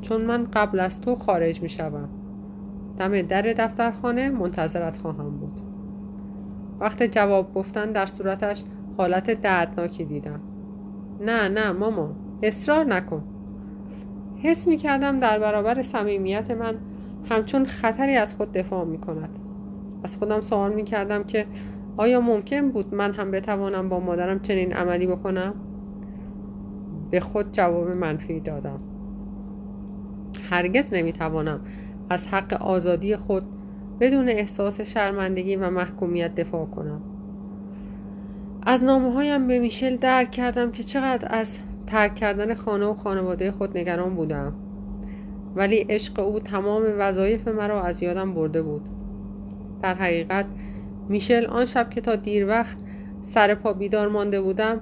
چون 0.00 0.20
من 0.20 0.44
قبل 0.44 0.80
از 0.80 1.00
تو 1.00 1.14
خارج 1.14 1.62
می 1.62 1.68
شوم 1.68 2.08
دم 2.98 3.22
در 3.22 3.42
دفترخانه 3.42 4.30
منتظرت 4.30 4.96
خواهم 4.96 5.30
بود. 5.30 5.60
وقت 6.80 7.02
جواب 7.02 7.54
گفتن 7.54 7.92
در 7.92 8.06
صورتش 8.06 8.62
حالت 8.96 9.30
دردناکی 9.30 10.04
دیدم. 10.04 10.40
نه 11.20 11.48
نه 11.48 11.72
ماما 11.72 12.16
اصرار 12.42 12.84
نکن. 12.84 13.24
حس 14.42 14.68
می 14.68 14.76
کردم 14.76 15.20
در 15.20 15.38
برابر 15.38 15.82
صمیمیت 15.82 16.50
من 16.50 16.74
همچون 17.30 17.66
خطری 17.66 18.16
از 18.16 18.34
خود 18.34 18.52
دفاع 18.52 18.84
می 18.84 18.98
کند 18.98 19.38
از 20.04 20.16
خودم 20.16 20.40
سوال 20.40 20.74
می 20.74 20.84
کردم 20.84 21.24
که 21.24 21.46
آیا 21.96 22.20
ممکن 22.20 22.70
بود 22.70 22.94
من 22.94 23.12
هم 23.12 23.30
بتوانم 23.30 23.88
با 23.88 24.00
مادرم 24.00 24.40
چنین 24.40 24.72
عملی 24.72 25.06
بکنم؟ 25.06 25.54
به 27.12 27.20
خود 27.20 27.52
جواب 27.52 27.88
منفی 27.88 28.40
دادم. 28.40 28.80
هرگز 30.50 30.88
نمی‌توانم 30.92 31.60
از 32.10 32.26
حق 32.26 32.62
آزادی 32.62 33.16
خود 33.16 33.44
بدون 34.00 34.28
احساس 34.28 34.80
شرمندگی 34.80 35.56
و 35.56 35.70
محکومیت 35.70 36.34
دفاع 36.34 36.66
کنم. 36.66 37.02
از 38.62 38.84
نامه 38.84 39.12
هایم 39.12 39.46
به 39.46 39.58
میشل 39.58 39.96
درک 39.96 40.30
کردم 40.30 40.70
که 40.72 40.82
چقدر 40.82 41.28
از 41.30 41.58
ترک 41.86 42.14
کردن 42.14 42.54
خانه 42.54 42.86
و 42.86 42.94
خانواده 42.94 43.52
خود 43.52 43.78
نگران 43.78 44.14
بودم. 44.14 44.54
ولی 45.56 45.76
عشق 45.76 46.20
او 46.20 46.40
تمام 46.40 46.82
وظایف 46.98 47.48
مرا 47.48 47.82
از 47.82 48.02
یادم 48.02 48.34
برده 48.34 48.62
بود. 48.62 48.88
در 49.82 49.94
حقیقت 49.94 50.46
میشل 51.08 51.46
آن 51.46 51.64
شب 51.64 51.90
که 51.90 52.00
تا 52.00 52.16
دیر 52.16 52.46
وقت 52.46 52.76
سر 53.22 53.54
پا 53.54 53.72
بیدار 53.72 54.08
مانده 54.08 54.40
بودم 54.40 54.80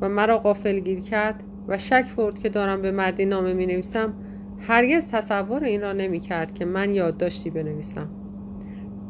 و 0.00 0.08
مرا 0.08 0.38
غافل 0.38 0.78
گیر 0.78 1.00
کرد 1.00 1.42
و 1.68 1.78
شک 1.78 2.14
برد 2.16 2.38
که 2.38 2.48
دارم 2.48 2.82
به 2.82 2.90
مردی 2.90 3.26
نامه 3.26 3.52
می 3.52 3.66
نویسم 3.66 4.14
هرگز 4.60 5.08
تصور 5.08 5.64
این 5.64 5.80
را 5.80 5.92
نمی 5.92 6.20
کرد 6.20 6.54
که 6.54 6.64
من 6.64 6.94
یادداشتی 6.94 7.50
بنویسم. 7.50 8.08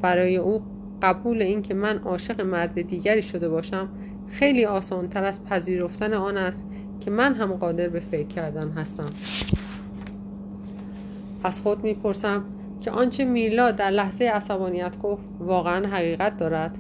برای 0.02 0.36
او 0.36 0.62
قبول 1.02 1.42
این 1.42 1.62
که 1.62 1.74
من 1.74 1.98
عاشق 1.98 2.40
مرد 2.40 2.82
دیگری 2.82 3.22
شده 3.22 3.48
باشم 3.48 3.88
خیلی 4.28 4.64
آسان 4.64 5.08
تر 5.08 5.24
از 5.24 5.44
پذیرفتن 5.44 6.14
آن 6.14 6.36
است 6.36 6.64
که 7.00 7.10
من 7.10 7.34
هم 7.34 7.52
قادر 7.52 7.88
به 7.88 8.00
فکر 8.00 8.26
کردن 8.26 8.70
هستم. 8.70 9.10
از 11.44 11.60
خود 11.60 11.84
می‌پرسم 11.84 12.44
که 12.80 12.90
آنچه 12.90 13.24
میلا 13.24 13.70
در 13.70 13.90
لحظه 13.90 14.24
عصبانیت 14.24 14.98
گفت 14.98 15.24
واقعا 15.38 15.86
حقیقت 15.88 16.36
دارد؟ 16.36 16.78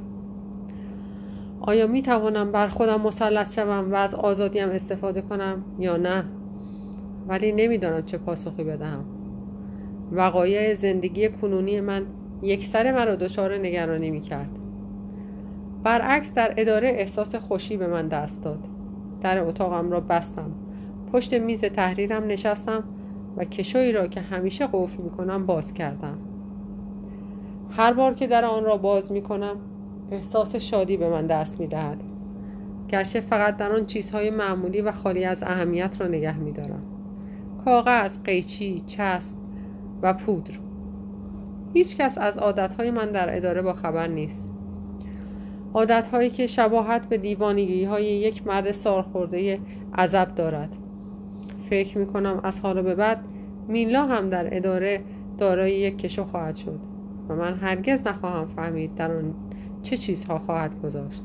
آیا 1.66 1.86
می 1.86 2.02
توانم 2.02 2.52
بر 2.52 2.68
خودم 2.68 3.00
مسلط 3.00 3.52
شوم 3.54 3.92
و 3.92 3.94
از 3.94 4.14
آزادیم 4.14 4.68
استفاده 4.68 5.22
کنم 5.22 5.64
یا 5.78 5.96
نه؟ 5.96 6.24
ولی 7.28 7.52
نمی‌دانم 7.52 8.02
چه 8.02 8.18
پاسخی 8.18 8.64
بدهم. 8.64 9.04
وقایع 10.12 10.74
زندگی 10.74 11.28
کنونی 11.28 11.80
من 11.80 12.06
یک 12.42 12.66
سر 12.66 12.92
مرا 12.92 13.14
دچار 13.14 13.54
نگرانی 13.58 14.10
می 14.10 14.20
کرد 14.20 14.50
برعکس 15.82 16.34
در 16.34 16.54
اداره 16.56 16.88
احساس 16.88 17.34
خوشی 17.34 17.76
به 17.76 17.86
من 17.86 18.08
دست 18.08 18.42
داد. 18.42 18.60
در 19.22 19.38
اتاقم 19.38 19.90
را 19.90 20.00
بستم. 20.00 20.50
پشت 21.12 21.34
میز 21.34 21.60
تحریرم 21.60 22.26
نشستم 22.26 22.84
و 23.36 23.44
کشویی 23.44 23.92
را 23.92 24.06
که 24.06 24.20
همیشه 24.20 24.66
قفل 24.72 25.02
می 25.02 25.10
کنم 25.10 25.46
باز 25.46 25.74
کردم. 25.74 26.18
هر 27.70 27.92
بار 27.92 28.14
که 28.14 28.26
در 28.26 28.44
آن 28.44 28.64
را 28.64 28.76
باز 28.76 29.12
می 29.12 29.22
کنم 29.22 29.56
احساس 30.10 30.56
شادی 30.56 30.96
به 30.96 31.08
من 31.08 31.26
دست 31.26 31.60
می 31.60 31.66
دهد 31.66 32.00
گرچه 32.88 33.20
فقط 33.20 33.56
در 33.56 33.72
آن 33.72 33.86
چیزهای 33.86 34.30
معمولی 34.30 34.80
و 34.80 34.92
خالی 34.92 35.24
از 35.24 35.42
اهمیت 35.42 36.00
را 36.00 36.06
نگه 36.06 36.38
می 36.38 36.52
دارم 36.52 36.82
کاغذ، 37.64 38.16
قیچی، 38.24 38.82
چسب 38.86 39.36
و 40.02 40.12
پودر. 40.12 40.54
هیچ 41.74 41.96
کس 41.96 42.18
از 42.18 42.38
عادتهای 42.38 42.90
من 42.90 43.10
در 43.10 43.36
اداره 43.36 43.62
با 43.62 43.72
خبر 43.72 44.06
نیست. 44.06 44.48
عادتهایی 45.74 46.30
که 46.30 46.46
شباهت 46.46 47.08
به 47.08 47.18
دیوانگی 47.18 47.84
های 47.84 48.04
یک 48.04 48.46
مرد 48.46 48.72
سالخورده 48.72 49.60
عذب 49.98 50.34
دارد. 50.34 50.76
فکر 51.70 51.98
می 51.98 52.06
کنم 52.06 52.40
از 52.42 52.60
حالا 52.60 52.82
به 52.82 52.94
بعد 52.94 53.24
میلا 53.68 54.06
هم 54.06 54.30
در 54.30 54.56
اداره 54.56 55.00
دارای 55.38 55.72
یک 55.72 55.98
کشو 55.98 56.24
خواهد 56.24 56.56
شد 56.56 56.80
و 57.28 57.34
من 57.34 57.54
هرگز 57.54 58.06
نخواهم 58.06 58.48
فهمید 58.48 58.94
در 58.94 59.16
آن 59.16 59.34
چه 59.84 59.96
چیزها 59.96 60.38
خواهد 60.38 60.82
گذاشت. 60.82 61.22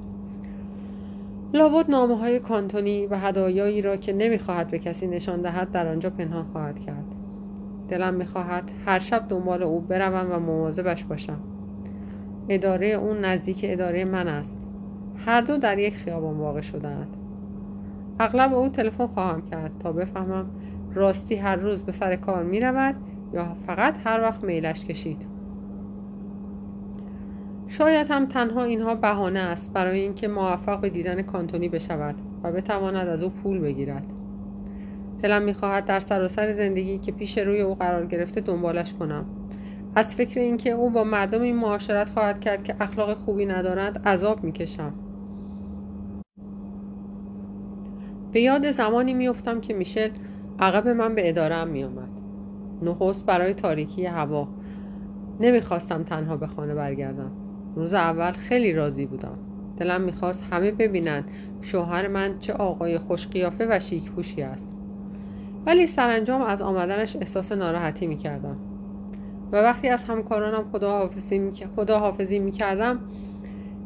لابد 1.53 1.91
نامه 1.91 2.17
های 2.17 2.39
کانتونی 2.39 3.07
و 3.07 3.15
هدایایی 3.15 3.81
را 3.81 3.97
که 3.97 4.13
نمی‌خواهد 4.13 4.67
به 4.67 4.79
کسی 4.79 5.07
نشان 5.07 5.41
دهد 5.41 5.71
در 5.71 5.87
آنجا 5.87 6.09
پنهان 6.09 6.45
خواهد 6.51 6.79
کرد. 6.79 7.05
دلم 7.89 8.13
می‌خواهد 8.13 8.71
هر 8.85 8.99
شب 8.99 9.27
دنبال 9.29 9.63
او 9.63 9.79
بروم 9.79 10.27
و 10.31 10.39
مواظبش 10.39 11.03
باشم. 11.03 11.39
اداره 12.49 12.87
اون 12.87 13.19
نزدیک 13.25 13.59
اداره 13.63 14.05
من 14.05 14.27
است. 14.27 14.61
هر 15.25 15.41
دو 15.41 15.57
در 15.57 15.79
یک 15.79 15.95
خیابان 15.95 16.37
واقع 16.37 16.61
شدهاند. 16.61 17.17
اغلب 18.19 18.53
او 18.53 18.69
تلفن 18.69 19.07
خواهم 19.07 19.41
کرد 19.41 19.71
تا 19.79 19.91
بفهمم 19.91 20.45
راستی 20.93 21.35
هر 21.35 21.55
روز 21.55 21.83
به 21.83 21.91
سر 21.91 22.15
کار 22.15 22.43
می 22.43 22.59
رود 22.59 22.95
یا 23.33 23.55
فقط 23.67 23.95
هر 24.03 24.21
وقت 24.21 24.43
میلش 24.43 24.85
کشید. 24.85 25.38
شاید 27.71 28.11
هم 28.11 28.25
تنها 28.25 28.63
اینها 28.63 28.95
بهانه 28.95 29.39
است 29.39 29.73
برای 29.73 29.99
اینکه 29.99 30.27
موفق 30.27 30.81
به 30.81 30.89
دیدن 30.89 31.21
کانتونی 31.21 31.69
بشود 31.69 32.15
و 32.43 32.51
بتواند 32.51 33.07
از 33.07 33.23
او 33.23 33.29
پول 33.29 33.59
بگیرد. 33.59 34.05
دلم 35.23 35.41
می‌خواهد 35.41 35.85
در 35.85 35.99
سراسر 35.99 36.53
زندگی 36.53 36.97
که 36.97 37.11
پیش 37.11 37.37
روی 37.37 37.61
او 37.61 37.75
قرار 37.75 38.05
گرفته 38.05 38.41
دنبالش 38.41 38.93
کنم. 38.93 39.25
از 39.95 40.15
فکر 40.15 40.39
اینکه 40.39 40.71
او 40.71 40.89
با 40.89 41.03
مردمی 41.03 41.51
معاشرت 41.53 42.09
خواهد 42.09 42.39
کرد 42.39 42.63
که 42.63 42.75
اخلاق 42.79 43.13
خوبی 43.13 43.45
ندارند 43.45 44.07
عذاب 44.07 44.43
می‌کشم. 44.43 44.93
به 48.31 48.41
یاد 48.41 48.71
زمانی 48.71 49.13
میافتم 49.13 49.61
که 49.61 49.73
میشل 49.73 50.09
عقب 50.59 50.87
من 50.87 51.15
به 51.15 51.29
ادارم 51.29 51.67
میآمد. 51.67 52.09
نخست 52.81 53.25
برای 53.25 53.53
تاریکی 53.53 54.05
هوا. 54.05 54.47
نمی‌خواستم 55.39 56.03
تنها 56.03 56.37
به 56.37 56.47
خانه 56.47 56.75
برگردم. 56.75 57.48
روز 57.75 57.93
اول 57.93 58.31
خیلی 58.31 58.73
راضی 58.73 59.05
بودم. 59.05 59.37
دلم 59.77 60.01
می‌خواست 60.01 60.43
همه 60.51 60.71
ببینند 60.71 61.31
شوهر 61.61 62.07
من 62.07 62.39
چه 62.39 62.53
آقای 62.53 62.97
خوشقیافه 62.97 63.67
و 63.69 63.79
شیک 63.79 64.11
پوشی 64.11 64.41
است. 64.41 64.73
ولی 65.65 65.87
سرانجام 65.87 66.41
از 66.41 66.61
آمدنش 66.61 67.15
احساس 67.15 67.51
ناراحتی 67.51 68.07
می‌کردم. 68.07 68.57
و 69.51 69.57
وقتی 69.57 69.89
از 69.89 70.05
همکارانم 70.05 70.63
خداحافظی 70.71 71.39
می... 71.39 71.51
خداحافظی 71.75 72.39
می‌کردم 72.39 72.99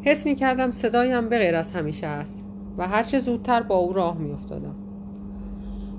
حس 0.02 0.26
می‌کردم 0.26 0.72
صدایم 0.72 1.30
به 1.30 1.38
غیر 1.38 1.56
از 1.56 1.72
همیشه 1.72 2.08
است 2.08 2.44
و 2.78 2.88
هرچه 2.88 3.20
زودتر 3.20 3.62
با 3.62 3.76
او 3.76 3.94
راه 3.94 4.18
میافتادم. 4.18 4.76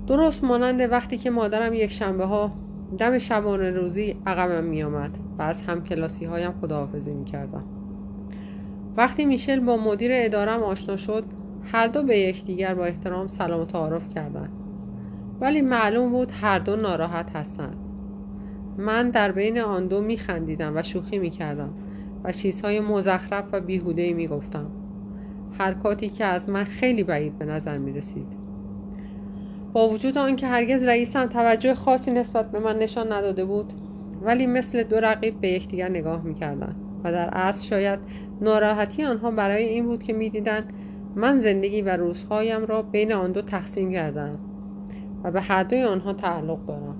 درست 0.07 0.43
مانند 0.43 0.81
وقتی 0.81 1.17
که 1.17 1.29
مادرم 1.29 1.73
یک 1.73 1.91
شنبه 1.91 2.25
ها 2.25 2.51
دم 2.97 3.17
شبانه 3.17 3.71
روزی 3.71 4.15
عقبم 4.25 4.63
می 4.63 4.83
آمد 4.83 5.17
و 5.39 5.41
از 5.41 5.61
همکلاسی 5.61 6.25
هایم 6.25 6.51
خداحافظی 6.61 7.13
می 7.13 7.25
کردم. 7.25 7.63
وقتی 8.97 9.25
میشل 9.25 9.59
با 9.59 9.77
مدیر 9.77 10.11
ادارم 10.13 10.63
آشنا 10.63 10.97
شد 10.97 11.23
هر 11.63 11.87
دو 11.87 12.03
به 12.03 12.17
یکدیگر 12.17 12.73
با 12.73 12.85
احترام 12.85 13.27
سلام 13.27 13.61
و 13.61 13.65
تعارف 13.65 14.09
کردند. 14.09 14.49
ولی 15.39 15.61
معلوم 15.61 16.11
بود 16.11 16.31
هر 16.41 16.59
دو 16.59 16.75
ناراحت 16.75 17.35
هستند. 17.35 17.77
من 18.77 19.09
در 19.09 19.31
بین 19.31 19.59
آن 19.59 19.87
دو 19.87 20.01
می 20.01 20.17
خندیدم 20.17 20.77
و 20.77 20.83
شوخی 20.83 21.19
می 21.19 21.29
کردم 21.29 21.73
و 22.23 22.31
چیزهای 22.31 22.79
مزخرف 22.79 23.45
و 23.51 23.61
بیهوده 23.61 24.13
می 24.13 24.27
گفتم 24.27 24.71
حرکاتی 25.57 26.09
که 26.09 26.25
از 26.25 26.49
من 26.49 26.63
خیلی 26.63 27.03
بعید 27.03 27.37
به 27.37 27.45
نظر 27.45 27.77
می 27.77 27.93
رسید 27.93 28.27
با 29.73 29.89
وجود 29.89 30.17
آنکه 30.17 30.47
هرگز 30.47 30.83
رئیسم 30.83 31.25
توجه 31.25 31.75
خاصی 31.75 32.11
نسبت 32.11 32.51
به 32.51 32.59
من 32.59 32.77
نشان 32.79 33.11
نداده 33.11 33.45
بود 33.45 33.73
ولی 34.21 34.47
مثل 34.47 34.83
دو 34.83 34.95
رقیب 34.95 35.41
به 35.41 35.47
یکدیگر 35.47 35.89
نگاه 35.89 36.23
می‌کردند 36.23 36.75
و 37.03 37.11
در 37.11 37.29
اصل 37.33 37.67
شاید 37.67 37.99
ناراحتی 38.41 39.03
آنها 39.03 39.31
برای 39.31 39.63
این 39.63 39.85
بود 39.85 40.03
که 40.03 40.13
می‌دیدند 40.13 40.73
من 41.15 41.39
زندگی 41.39 41.81
و 41.81 41.89
روزهایم 41.89 42.65
را 42.65 42.81
بین 42.81 43.13
آن 43.13 43.31
دو 43.31 43.41
تقسیم 43.41 43.91
کردم 43.91 44.39
و 45.23 45.31
به 45.31 45.41
هر 45.41 45.63
دوی 45.63 45.83
آنها 45.83 46.13
تعلق 46.13 46.65
دارم. 46.65 46.95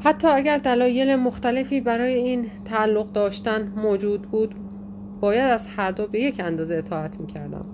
حتی 0.00 0.28
اگر 0.28 0.58
دلایل 0.58 1.16
مختلفی 1.16 1.80
برای 1.80 2.14
این 2.14 2.46
تعلق 2.64 3.12
داشتن 3.12 3.72
موجود 3.76 4.22
بود 4.22 4.54
باید 5.20 5.50
از 5.50 5.66
هر 5.76 5.90
دو 5.90 6.06
به 6.06 6.20
یک 6.20 6.40
اندازه 6.44 6.74
اطاعت 6.74 7.20
می‌کردم. 7.20 7.64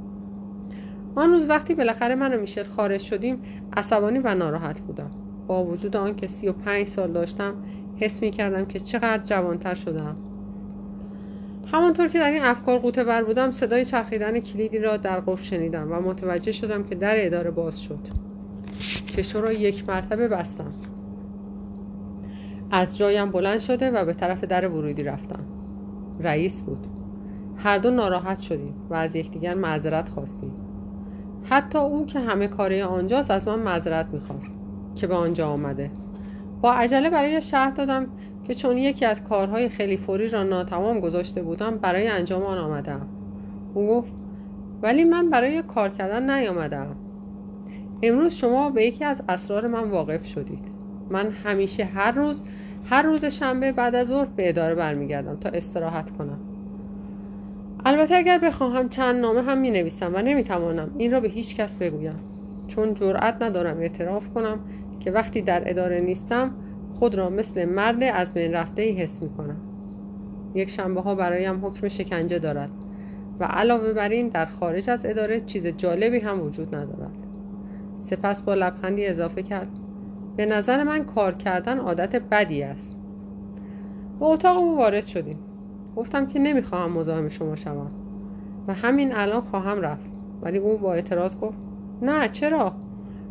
آن 1.14 1.30
روز 1.30 1.48
وقتی 1.48 1.74
بالاخره 1.74 2.14
من 2.14 2.34
و 2.34 2.40
میشل 2.40 2.62
خارج 2.62 3.00
شدیم 3.00 3.42
عصبانی 3.76 4.18
و 4.18 4.34
ناراحت 4.34 4.80
بودم. 4.80 5.10
با 5.46 5.64
وجود 5.64 5.96
آنکه 5.96 6.26
سی 6.26 6.48
و 6.48 6.52
پنج 6.52 6.86
سال 6.86 7.12
داشتم 7.12 7.54
حس 7.96 8.22
می 8.22 8.30
کردم 8.30 8.64
که 8.64 8.80
چقدر 8.80 9.22
جوانتر 9.24 9.74
شدم. 9.74 10.16
همانطور 11.74 12.08
که 12.08 12.18
در 12.18 12.30
این 12.30 12.42
افکار 12.42 12.78
قوطه 12.78 13.04
بر 13.04 13.24
بودم 13.24 13.50
صدای 13.50 13.84
چرخیدن 13.84 14.40
کلیدی 14.40 14.78
را 14.78 14.96
در 14.96 15.20
قفل 15.20 15.42
شنیدم 15.42 15.92
و 15.92 16.00
متوجه 16.00 16.52
شدم 16.52 16.84
که 16.84 16.94
در 16.94 17.26
اداره 17.26 17.50
باز 17.50 17.80
شد. 17.80 17.98
کشو 19.16 19.40
را 19.40 19.52
یک 19.52 19.88
مرتبه 19.88 20.28
بستم. 20.28 20.72
از 22.70 22.98
جایم 22.98 23.30
بلند 23.30 23.60
شده 23.60 23.90
و 23.90 24.04
به 24.04 24.12
طرف 24.12 24.44
در 24.44 24.68
ورودی 24.68 25.02
رفتم. 25.02 25.44
رئیس 26.20 26.62
بود. 26.62 26.86
هر 27.56 27.78
دو 27.78 27.90
ناراحت 27.90 28.40
شدیم 28.40 28.74
و 28.90 28.94
از 28.94 29.16
یکدیگر 29.16 29.54
معذرت 29.54 30.08
خواستیم. 30.08 30.52
حتی 31.44 31.78
او 31.78 32.06
که 32.06 32.20
همه 32.20 32.48
کاره 32.48 32.84
آنجاست 32.84 33.30
از 33.30 33.48
من 33.48 33.58
معذرت 33.58 34.06
می‌خواست 34.12 34.50
که 34.96 35.06
به 35.06 35.14
آنجا 35.14 35.48
آمده. 35.48 35.90
با 36.62 36.72
عجله 36.72 37.10
برای 37.10 37.42
شهر 37.42 37.70
دادم 37.70 38.06
که 38.44 38.54
چون 38.54 38.78
یکی 38.78 39.04
از 39.04 39.24
کارهای 39.24 39.68
خیلی 39.68 39.96
فوری 39.96 40.28
را 40.28 40.42
ناتمام 40.42 41.00
گذاشته 41.00 41.42
بودم 41.42 41.76
برای 41.76 42.08
انجام 42.08 42.42
آن 42.42 42.58
آمدم 42.58 43.08
او 43.74 43.86
گفت 43.86 44.12
ولی 44.82 45.04
من 45.04 45.30
برای 45.30 45.62
کار 45.62 45.88
کردن 45.88 46.30
نیامدم 46.30 46.96
امروز 48.02 48.34
شما 48.34 48.70
به 48.70 48.84
یکی 48.86 49.04
از 49.04 49.22
اسرار 49.28 49.66
من 49.66 49.90
واقف 49.90 50.26
شدید. 50.26 50.64
من 51.10 51.30
همیشه 51.30 51.84
هر 51.84 52.10
روز 52.10 52.42
هر 52.84 53.02
روز 53.02 53.24
شنبه 53.24 53.72
بعد 53.72 53.94
از 53.94 54.06
ظهر 54.06 54.24
به 54.24 54.48
اداره 54.48 54.74
برمیگردم 54.74 55.36
تا 55.36 55.48
استراحت 55.48 56.10
کنم. 56.10 56.38
البته 57.84 58.16
اگر 58.16 58.38
بخواهم 58.38 58.88
چند 58.88 59.16
نامه 59.16 59.42
هم 59.42 59.58
می 59.58 59.70
نویسم 59.70 60.12
و 60.14 60.22
نمی 60.22 60.44
توانم 60.44 60.90
این 60.98 61.12
را 61.12 61.20
به 61.20 61.28
هیچ 61.28 61.56
کس 61.56 61.74
بگویم. 61.74 62.20
چون 62.68 62.94
جرأت 62.94 63.42
ندارم 63.42 63.78
اعتراف 63.78 64.28
کنم 64.28 64.60
که 65.00 65.10
وقتی 65.10 65.42
در 65.42 65.70
اداره 65.70 66.00
نیستم 66.00 66.50
خود 66.94 67.14
را 67.14 67.30
مثل 67.30 67.64
مرد 67.64 68.02
از 68.02 68.34
بین 68.34 68.52
رفته 68.52 68.82
ای 68.82 68.92
حس 68.92 69.22
می 69.22 69.28
کنم 69.28 69.56
یک 70.54 70.70
شنبه 70.70 71.00
ها 71.00 71.14
برایم 71.14 71.66
حکم 71.66 71.88
شکنجه 71.88 72.38
دارد 72.38 72.70
و 73.40 73.44
علاوه 73.44 73.92
بر 73.92 74.08
این 74.08 74.28
در 74.28 74.46
خارج 74.46 74.90
از 74.90 75.06
اداره 75.06 75.40
چیز 75.40 75.66
جالبی 75.66 76.18
هم 76.18 76.42
وجود 76.42 76.74
ندارد. 76.74 77.14
سپس 77.98 78.42
با 78.42 78.54
لبخندی 78.54 79.06
اضافه 79.06 79.42
کرد 79.42 79.68
به 80.36 80.46
نظر 80.46 80.82
من 80.82 81.04
کار 81.04 81.34
کردن 81.34 81.78
عادت 81.78 82.16
بدی 82.16 82.62
است. 82.62 82.96
به 84.20 84.26
اتاق 84.26 84.58
او 84.58 84.78
وارد 84.78 85.04
شدیم. 85.04 85.38
گفتم 85.96 86.26
که 86.26 86.38
نمی‌خواهم 86.38 86.92
مزاحم 86.92 87.28
شما 87.28 87.56
شوم 87.56 87.90
و 88.68 88.74
همین 88.74 89.14
الان 89.14 89.40
خواهم 89.40 89.80
رفت. 89.80 90.10
ولی 90.42 90.58
او 90.58 90.78
با 90.78 90.94
اعتراض 90.94 91.38
گفت 91.38 91.58
نه 92.02 92.28
چرا؟ 92.28 92.72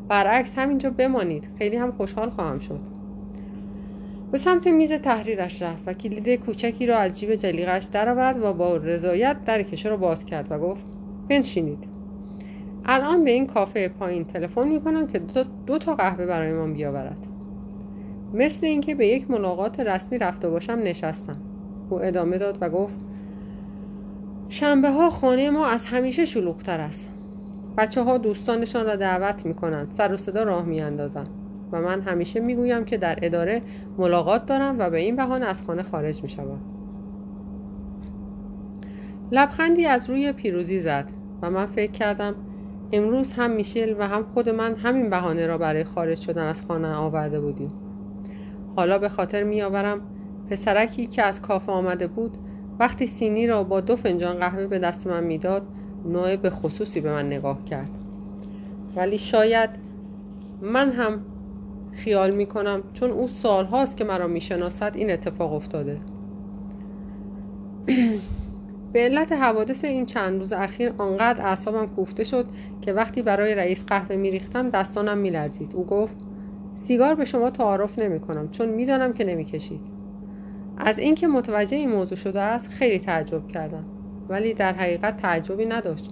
برعکس 0.07 0.57
همینجا 0.57 0.89
بمانید. 0.89 1.49
خیلی 1.57 1.75
هم 1.75 1.91
خوشحال 1.91 2.29
خواهم 2.29 2.59
شد. 2.59 2.92
به 4.33 4.39
سمت 4.39 4.67
میز 4.67 4.91
تحریرش 4.91 5.61
رفت 5.61 5.83
و 5.85 5.93
کلید 5.93 6.35
کوچکی 6.35 6.85
را 6.85 6.97
از 6.97 7.19
جیب 7.19 7.35
جلیقش 7.35 7.85
درآورد 7.85 8.43
و 8.43 8.53
با 8.53 8.77
رضایت 8.77 9.43
در 9.45 9.63
کشه 9.63 9.89
را 9.89 9.97
باز 9.97 10.25
کرد 10.25 10.51
و 10.51 10.59
گفت 10.59 10.81
بنشینید. 11.29 11.83
الان 12.85 13.23
به 13.23 13.31
این 13.31 13.47
کافه 13.47 13.87
پایین 13.87 14.25
تلفن 14.25 14.67
می‌کنم 14.67 15.07
که 15.07 15.19
دو, 15.19 15.43
دو 15.65 15.77
تا 15.77 15.95
قهوه 15.95 16.25
برای 16.25 16.53
من 16.53 16.73
بیاورد. 16.73 17.27
مثل 18.33 18.65
اینکه 18.65 18.95
به 18.95 19.07
یک 19.07 19.31
ملاقات 19.31 19.79
رسمی 19.79 20.17
رفته 20.17 20.49
باشم 20.49 20.79
نشستم. 20.83 21.37
او 21.89 22.03
ادامه 22.03 22.37
داد 22.37 22.57
و 22.61 22.69
گفت 22.69 22.95
شنبه 24.49 24.89
ها 24.89 25.09
خانه 25.09 25.49
ما 25.49 25.67
از 25.67 25.85
همیشه 25.85 26.25
شلوغتر 26.25 26.79
است. 26.79 27.07
بچه 27.77 28.01
ها 28.01 28.17
دوستانشان 28.17 28.85
را 28.85 28.95
دعوت 28.95 29.45
می 29.45 29.53
کنند 29.53 29.91
سر 29.91 30.13
و 30.13 30.17
صدا 30.17 30.43
راه 30.43 30.65
می 30.65 30.81
اندازند 30.81 31.42
و 31.73 31.81
من 31.81 32.01
همیشه 32.01 32.39
می 32.39 32.55
گویم 32.55 32.85
که 32.85 32.97
در 32.97 33.19
اداره 33.21 33.61
ملاقات 33.97 34.45
دارم 34.45 34.79
و 34.79 34.89
به 34.89 34.99
این 34.99 35.15
بهانه 35.15 35.45
از 35.45 35.61
خانه 35.61 35.83
خارج 35.83 36.23
می 36.23 36.29
شوم 36.29 36.59
لبخندی 39.31 39.85
از 39.85 40.09
روی 40.09 40.31
پیروزی 40.31 40.79
زد 40.79 41.05
و 41.41 41.49
من 41.49 41.65
فکر 41.65 41.91
کردم 41.91 42.35
امروز 42.91 43.33
هم 43.33 43.51
میشل 43.51 43.95
و 43.99 44.07
هم 44.07 44.23
خود 44.23 44.49
من 44.49 44.75
همین 44.75 45.09
بهانه 45.09 45.47
را 45.47 45.57
برای 45.57 45.83
خارج 45.83 46.19
شدن 46.19 46.43
از 46.43 46.61
خانه 46.61 46.95
آورده 46.95 47.39
بودیم. 47.39 47.71
حالا 48.75 48.99
به 48.99 49.09
خاطر 49.09 49.43
میآورم 49.43 50.01
پسرکی 50.49 51.07
که 51.07 51.23
از 51.23 51.41
کافه 51.41 51.71
آمده 51.71 52.07
بود 52.07 52.37
وقتی 52.79 53.07
سینی 53.07 53.47
را 53.47 53.63
با 53.63 53.81
دو 53.81 53.95
فنجان 53.95 54.39
قهوه 54.39 54.67
به 54.67 54.79
دست 54.79 55.07
من 55.07 55.23
می‌داد 55.23 55.63
نوع 56.05 56.35
به 56.35 56.49
خصوصی 56.49 57.01
به 57.01 57.11
من 57.11 57.25
نگاه 57.25 57.63
کرد. 57.63 57.89
ولی 58.95 59.17
شاید 59.17 59.69
من 60.61 60.91
هم 60.91 61.19
خیال 61.93 62.31
می 62.31 62.45
کنم 62.45 62.83
چون 62.93 63.11
او 63.11 63.27
سال 63.27 63.65
هاست 63.65 63.97
که 63.97 64.03
مرا 64.03 64.27
می‌شناسد 64.27 64.91
این 64.95 65.11
اتفاق 65.11 65.53
افتاده. 65.53 65.97
به 68.93 68.99
علت 68.99 69.31
حوادث 69.31 69.85
این 69.85 70.05
چند 70.05 70.39
روز 70.39 70.53
اخیر 70.53 70.93
آنقدر 70.97 71.45
اعصابم 71.45 71.87
کوفته 71.87 72.23
شد 72.23 72.45
که 72.81 72.93
وقتی 72.93 73.21
برای 73.21 73.55
رئیس 73.55 73.85
قهوه 73.85 74.15
میریختم 74.15 74.69
دستانم 74.69 75.17
میلرزید. 75.17 75.75
او 75.75 75.85
گفت 75.85 76.15
سیگار 76.75 77.15
به 77.15 77.25
شما 77.25 77.49
تعارف 77.49 77.99
نمی 77.99 78.19
کنم 78.19 78.49
چون 78.49 78.69
می‌دانم 78.69 79.13
که 79.13 79.23
نمی‌کشید. 79.23 79.81
از 80.77 80.99
اینکه 80.99 81.27
متوجه 81.27 81.77
این 81.77 81.89
موضوع 81.91 82.17
شده 82.17 82.41
است 82.41 82.69
خیلی 82.69 82.99
تعجب 82.99 83.47
کردم. 83.47 83.85
ولی 84.29 84.53
در 84.53 84.73
حقیقت 84.73 85.17
تعجبی 85.17 85.65
نداشت 85.65 86.09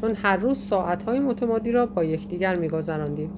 چون 0.00 0.14
هر 0.14 0.36
روز 0.36 0.58
ساعتهای 0.58 1.20
متمادی 1.20 1.72
را 1.72 1.86
با 1.86 2.04
یکدیگر 2.04 2.56
میگذراندیم. 2.56 3.30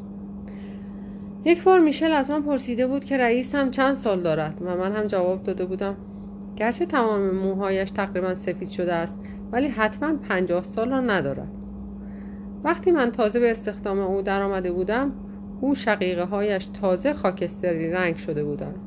یک 1.46 1.62
بار 1.62 1.80
میشل 1.80 2.12
از 2.12 2.30
من 2.30 2.42
پرسیده 2.42 2.86
بود 2.86 3.04
که 3.04 3.18
رئیس 3.18 3.54
هم 3.54 3.70
چند 3.70 3.94
سال 3.94 4.20
دارد 4.20 4.58
و 4.60 4.76
من 4.76 4.92
هم 4.92 5.06
جواب 5.06 5.42
داده 5.42 5.64
بودم 5.64 5.96
گرچه 6.56 6.86
تمام 6.86 7.30
موهایش 7.30 7.90
تقریبا 7.90 8.34
سفید 8.34 8.68
شده 8.68 8.94
است 8.94 9.18
ولی 9.52 9.68
حتما 9.68 10.16
پنجاه 10.16 10.62
سال 10.62 10.90
را 10.90 11.00
ندارد. 11.00 11.48
وقتی 12.64 12.92
من 12.92 13.12
تازه 13.12 13.40
به 13.40 13.50
استخدام 13.50 13.98
او 13.98 14.22
درآمده 14.22 14.72
بودم 14.72 15.12
او 15.60 15.74
شقیقه 15.74 16.24
هایش 16.24 16.66
تازه 16.66 17.12
خاکستری 17.12 17.90
رنگ 17.90 18.16
شده 18.16 18.44
بودند. 18.44 18.78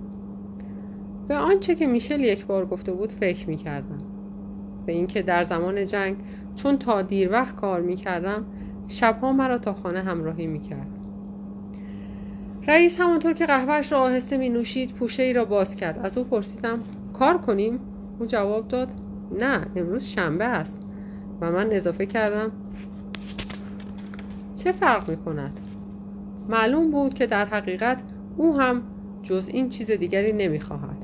به 1.27 1.35
آنچه 1.35 1.75
که 1.75 1.87
میشل 1.87 2.19
یک 2.19 2.45
بار 2.45 2.65
گفته 2.65 2.91
بود 2.91 3.11
فکر 3.11 3.49
می 3.49 3.57
کردم 3.57 4.01
به 4.85 4.91
اینکه 4.91 5.21
در 5.21 5.43
زمان 5.43 5.85
جنگ 5.85 6.15
چون 6.55 6.77
تا 6.77 7.01
دیر 7.01 7.31
وقت 7.31 7.55
کار 7.55 7.81
می 7.81 7.95
کردم 7.95 8.45
شبها 8.87 9.33
مرا 9.33 9.57
تا 9.57 9.73
خانه 9.73 10.01
همراهی 10.01 10.47
می 10.47 10.59
کرد 10.59 10.96
رئیس 12.67 13.01
همانطور 13.01 13.33
که 13.33 13.45
قهوهش 13.45 13.91
را 13.91 13.99
آهسته 13.99 14.37
می 14.37 14.49
نوشید 14.49 14.93
پوشه 14.93 15.23
ای 15.23 15.33
را 15.33 15.45
باز 15.45 15.75
کرد. 15.75 15.99
از 16.03 16.17
او 16.17 16.23
پرسیدم 16.23 16.79
کار 17.13 17.37
کنیم؟ 17.37 17.79
او 18.19 18.25
جواب 18.25 18.67
داد 18.67 18.87
نه 19.39 19.67
امروز 19.75 20.03
شنبه 20.03 20.45
است. 20.45 20.81
و 21.41 21.51
من 21.51 21.67
اضافه 21.71 22.05
کردم 22.05 22.51
چه 24.55 24.71
فرق 24.71 25.09
می 25.09 25.17
کند؟ 25.17 25.59
معلوم 26.49 26.91
بود 26.91 27.13
که 27.13 27.25
در 27.25 27.45
حقیقت 27.45 28.01
او 28.37 28.59
هم 28.59 28.81
جز 29.23 29.47
این 29.47 29.69
چیز 29.69 29.91
دیگری 29.91 30.33
نمی 30.33 30.59
خواهد 30.59 30.97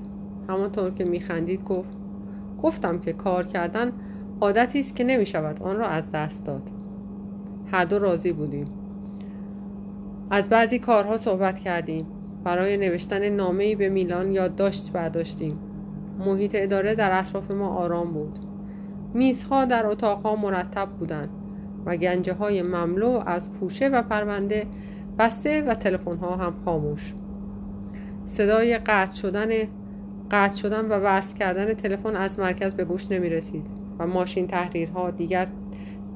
همانطور 0.50 0.92
که 0.92 1.04
می 1.04 1.20
خندید 1.20 1.64
گفت 1.64 1.90
گفتم 2.62 3.00
که 3.00 3.14
کار 3.14 3.44
کردن 3.44 3.92
عادتی 4.42 4.80
است 4.80 4.96
که 4.96 5.04
نمی 5.04 5.26
شود 5.26 5.64
آن 5.64 5.78
را 5.78 5.88
از 5.88 6.12
دست 6.12 6.46
داد. 6.46 6.70
هر 7.72 7.86
دو 7.86 8.00
راضی 8.00 8.32
بودیم. 8.32 8.83
از 10.34 10.50
بعضی 10.50 10.80
کارها 10.80 11.18
صحبت 11.18 11.60
کردیم. 11.60 12.06
برای 12.44 12.78
نوشتن 12.78 13.30
نامه‌ای 13.30 13.76
به 13.76 13.90
میلان 13.90 14.32
یادداشت 14.32 14.92
برداشتیم. 14.92 15.60
محیط 16.20 16.56
اداره 16.60 16.96
در 16.96 17.20
اطراف 17.20 17.52
ما 17.52 17.68
آرام 17.68 18.14
بود. 18.14 18.40
میزها 19.14 19.66
در 19.66 19.86
اتاقها 19.86 20.36
مرتب 20.36 20.90
بودند 20.90 21.30
و 21.86 21.98
گنجه 21.98 22.34
های 22.34 22.62
مملو 22.62 23.24
از 23.26 23.52
پوشه 23.52 23.88
و 23.88 24.02
پرونده 24.02 24.66
بسته 25.20 25.62
و 25.62 25.74
تلفن 25.74 26.18
ها 26.18 26.36
هم 26.36 26.54
خاموش. 26.66 27.14
صدای 28.26 28.78
قطع 28.78 29.16
شدن 29.16 29.50
قطع 30.32 30.56
شدن 30.56 30.86
و 30.86 30.94
وصل 30.94 31.38
کردن 31.38 31.74
تلفن 31.74 32.16
از 32.16 32.40
مرکز 32.40 32.76
به 32.76 32.86
گوش 32.86 33.12
نمی 33.12 33.30
رسید 33.30 33.66
و 34.00 34.08
ماشین 34.08 34.48
تحریرها 34.48 35.12
دیگر 35.12 35.48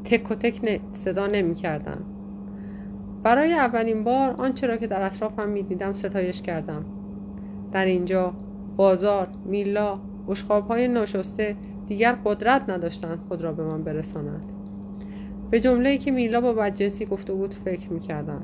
تک 0.03 0.31
و 0.31 0.35
تک 0.35 0.81
صدا 0.93 1.27
نمی 1.27 1.55
کردن. 1.55 2.16
برای 3.23 3.53
اولین 3.53 4.03
بار 4.03 4.29
آنچه 4.29 4.67
را 4.67 4.77
که 4.77 4.87
در 4.87 5.01
اطرافم 5.01 5.49
می 5.49 5.63
دیدم 5.63 5.93
ستایش 5.93 6.41
کردم. 6.41 6.85
در 7.71 7.85
اینجا 7.85 8.33
بازار 8.75 9.27
میلا 9.45 9.99
بشخاب 10.27 10.67
های 10.67 10.87
ناشسته 10.87 11.55
دیگر 11.87 12.17
قدرت 12.25 12.69
نداشتند 12.69 13.19
خود 13.27 13.43
را 13.43 13.51
به 13.51 13.63
من 13.63 13.83
برسانند 13.83 14.51
به 15.51 15.59
جمله 15.59 15.97
که 15.97 16.11
میلا 16.11 16.41
با 16.41 16.53
بدجنسی 16.53 17.05
گفته 17.05 17.33
بود 17.33 17.53
فکر 17.53 17.93
می‌کردم. 17.93 18.41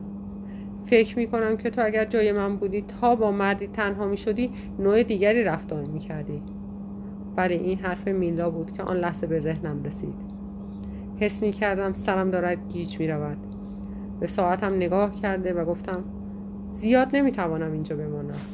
فکر 0.86 1.18
می‌کنم 1.18 1.58
که 1.58 1.70
تو 1.70 1.86
اگر 1.86 2.06
جای 2.06 2.32
من 2.32 2.56
بودی 2.56 2.82
تا 2.82 3.16
با 3.16 3.32
مردی 3.32 3.68
تنها 3.68 4.08
می‌شدی 4.08 4.52
نوع 4.80 5.04
دیگری 5.04 5.44
رفتار 5.44 5.84
می‌کردی. 5.86 6.42
بله 7.36 7.56
این 7.56 7.80
حرف 7.80 8.08
میلا 8.08 8.50
بود 8.50 8.72
که 8.72 8.84
آن 8.84 8.98
لحظه 8.98 9.28
به 9.28 9.40
ذهنم 9.40 9.84
رسید. 9.84 10.16
حس 11.20 11.42
می‌کردم 11.42 11.94
سرم 11.94 12.32
دارد 12.32 12.58
گیج 12.70 13.00
می‌رود. 13.00 13.38
به 14.20 14.28
ساعتم 14.28 14.76
نگاه 14.76 15.16
کرده 15.16 15.54
و 15.54 15.66
گفتم 15.66 16.04
زیاد 16.72 17.10
نمی‌توانم 17.16 17.72
اینجا 17.72 17.96
بمانم. 17.96 18.50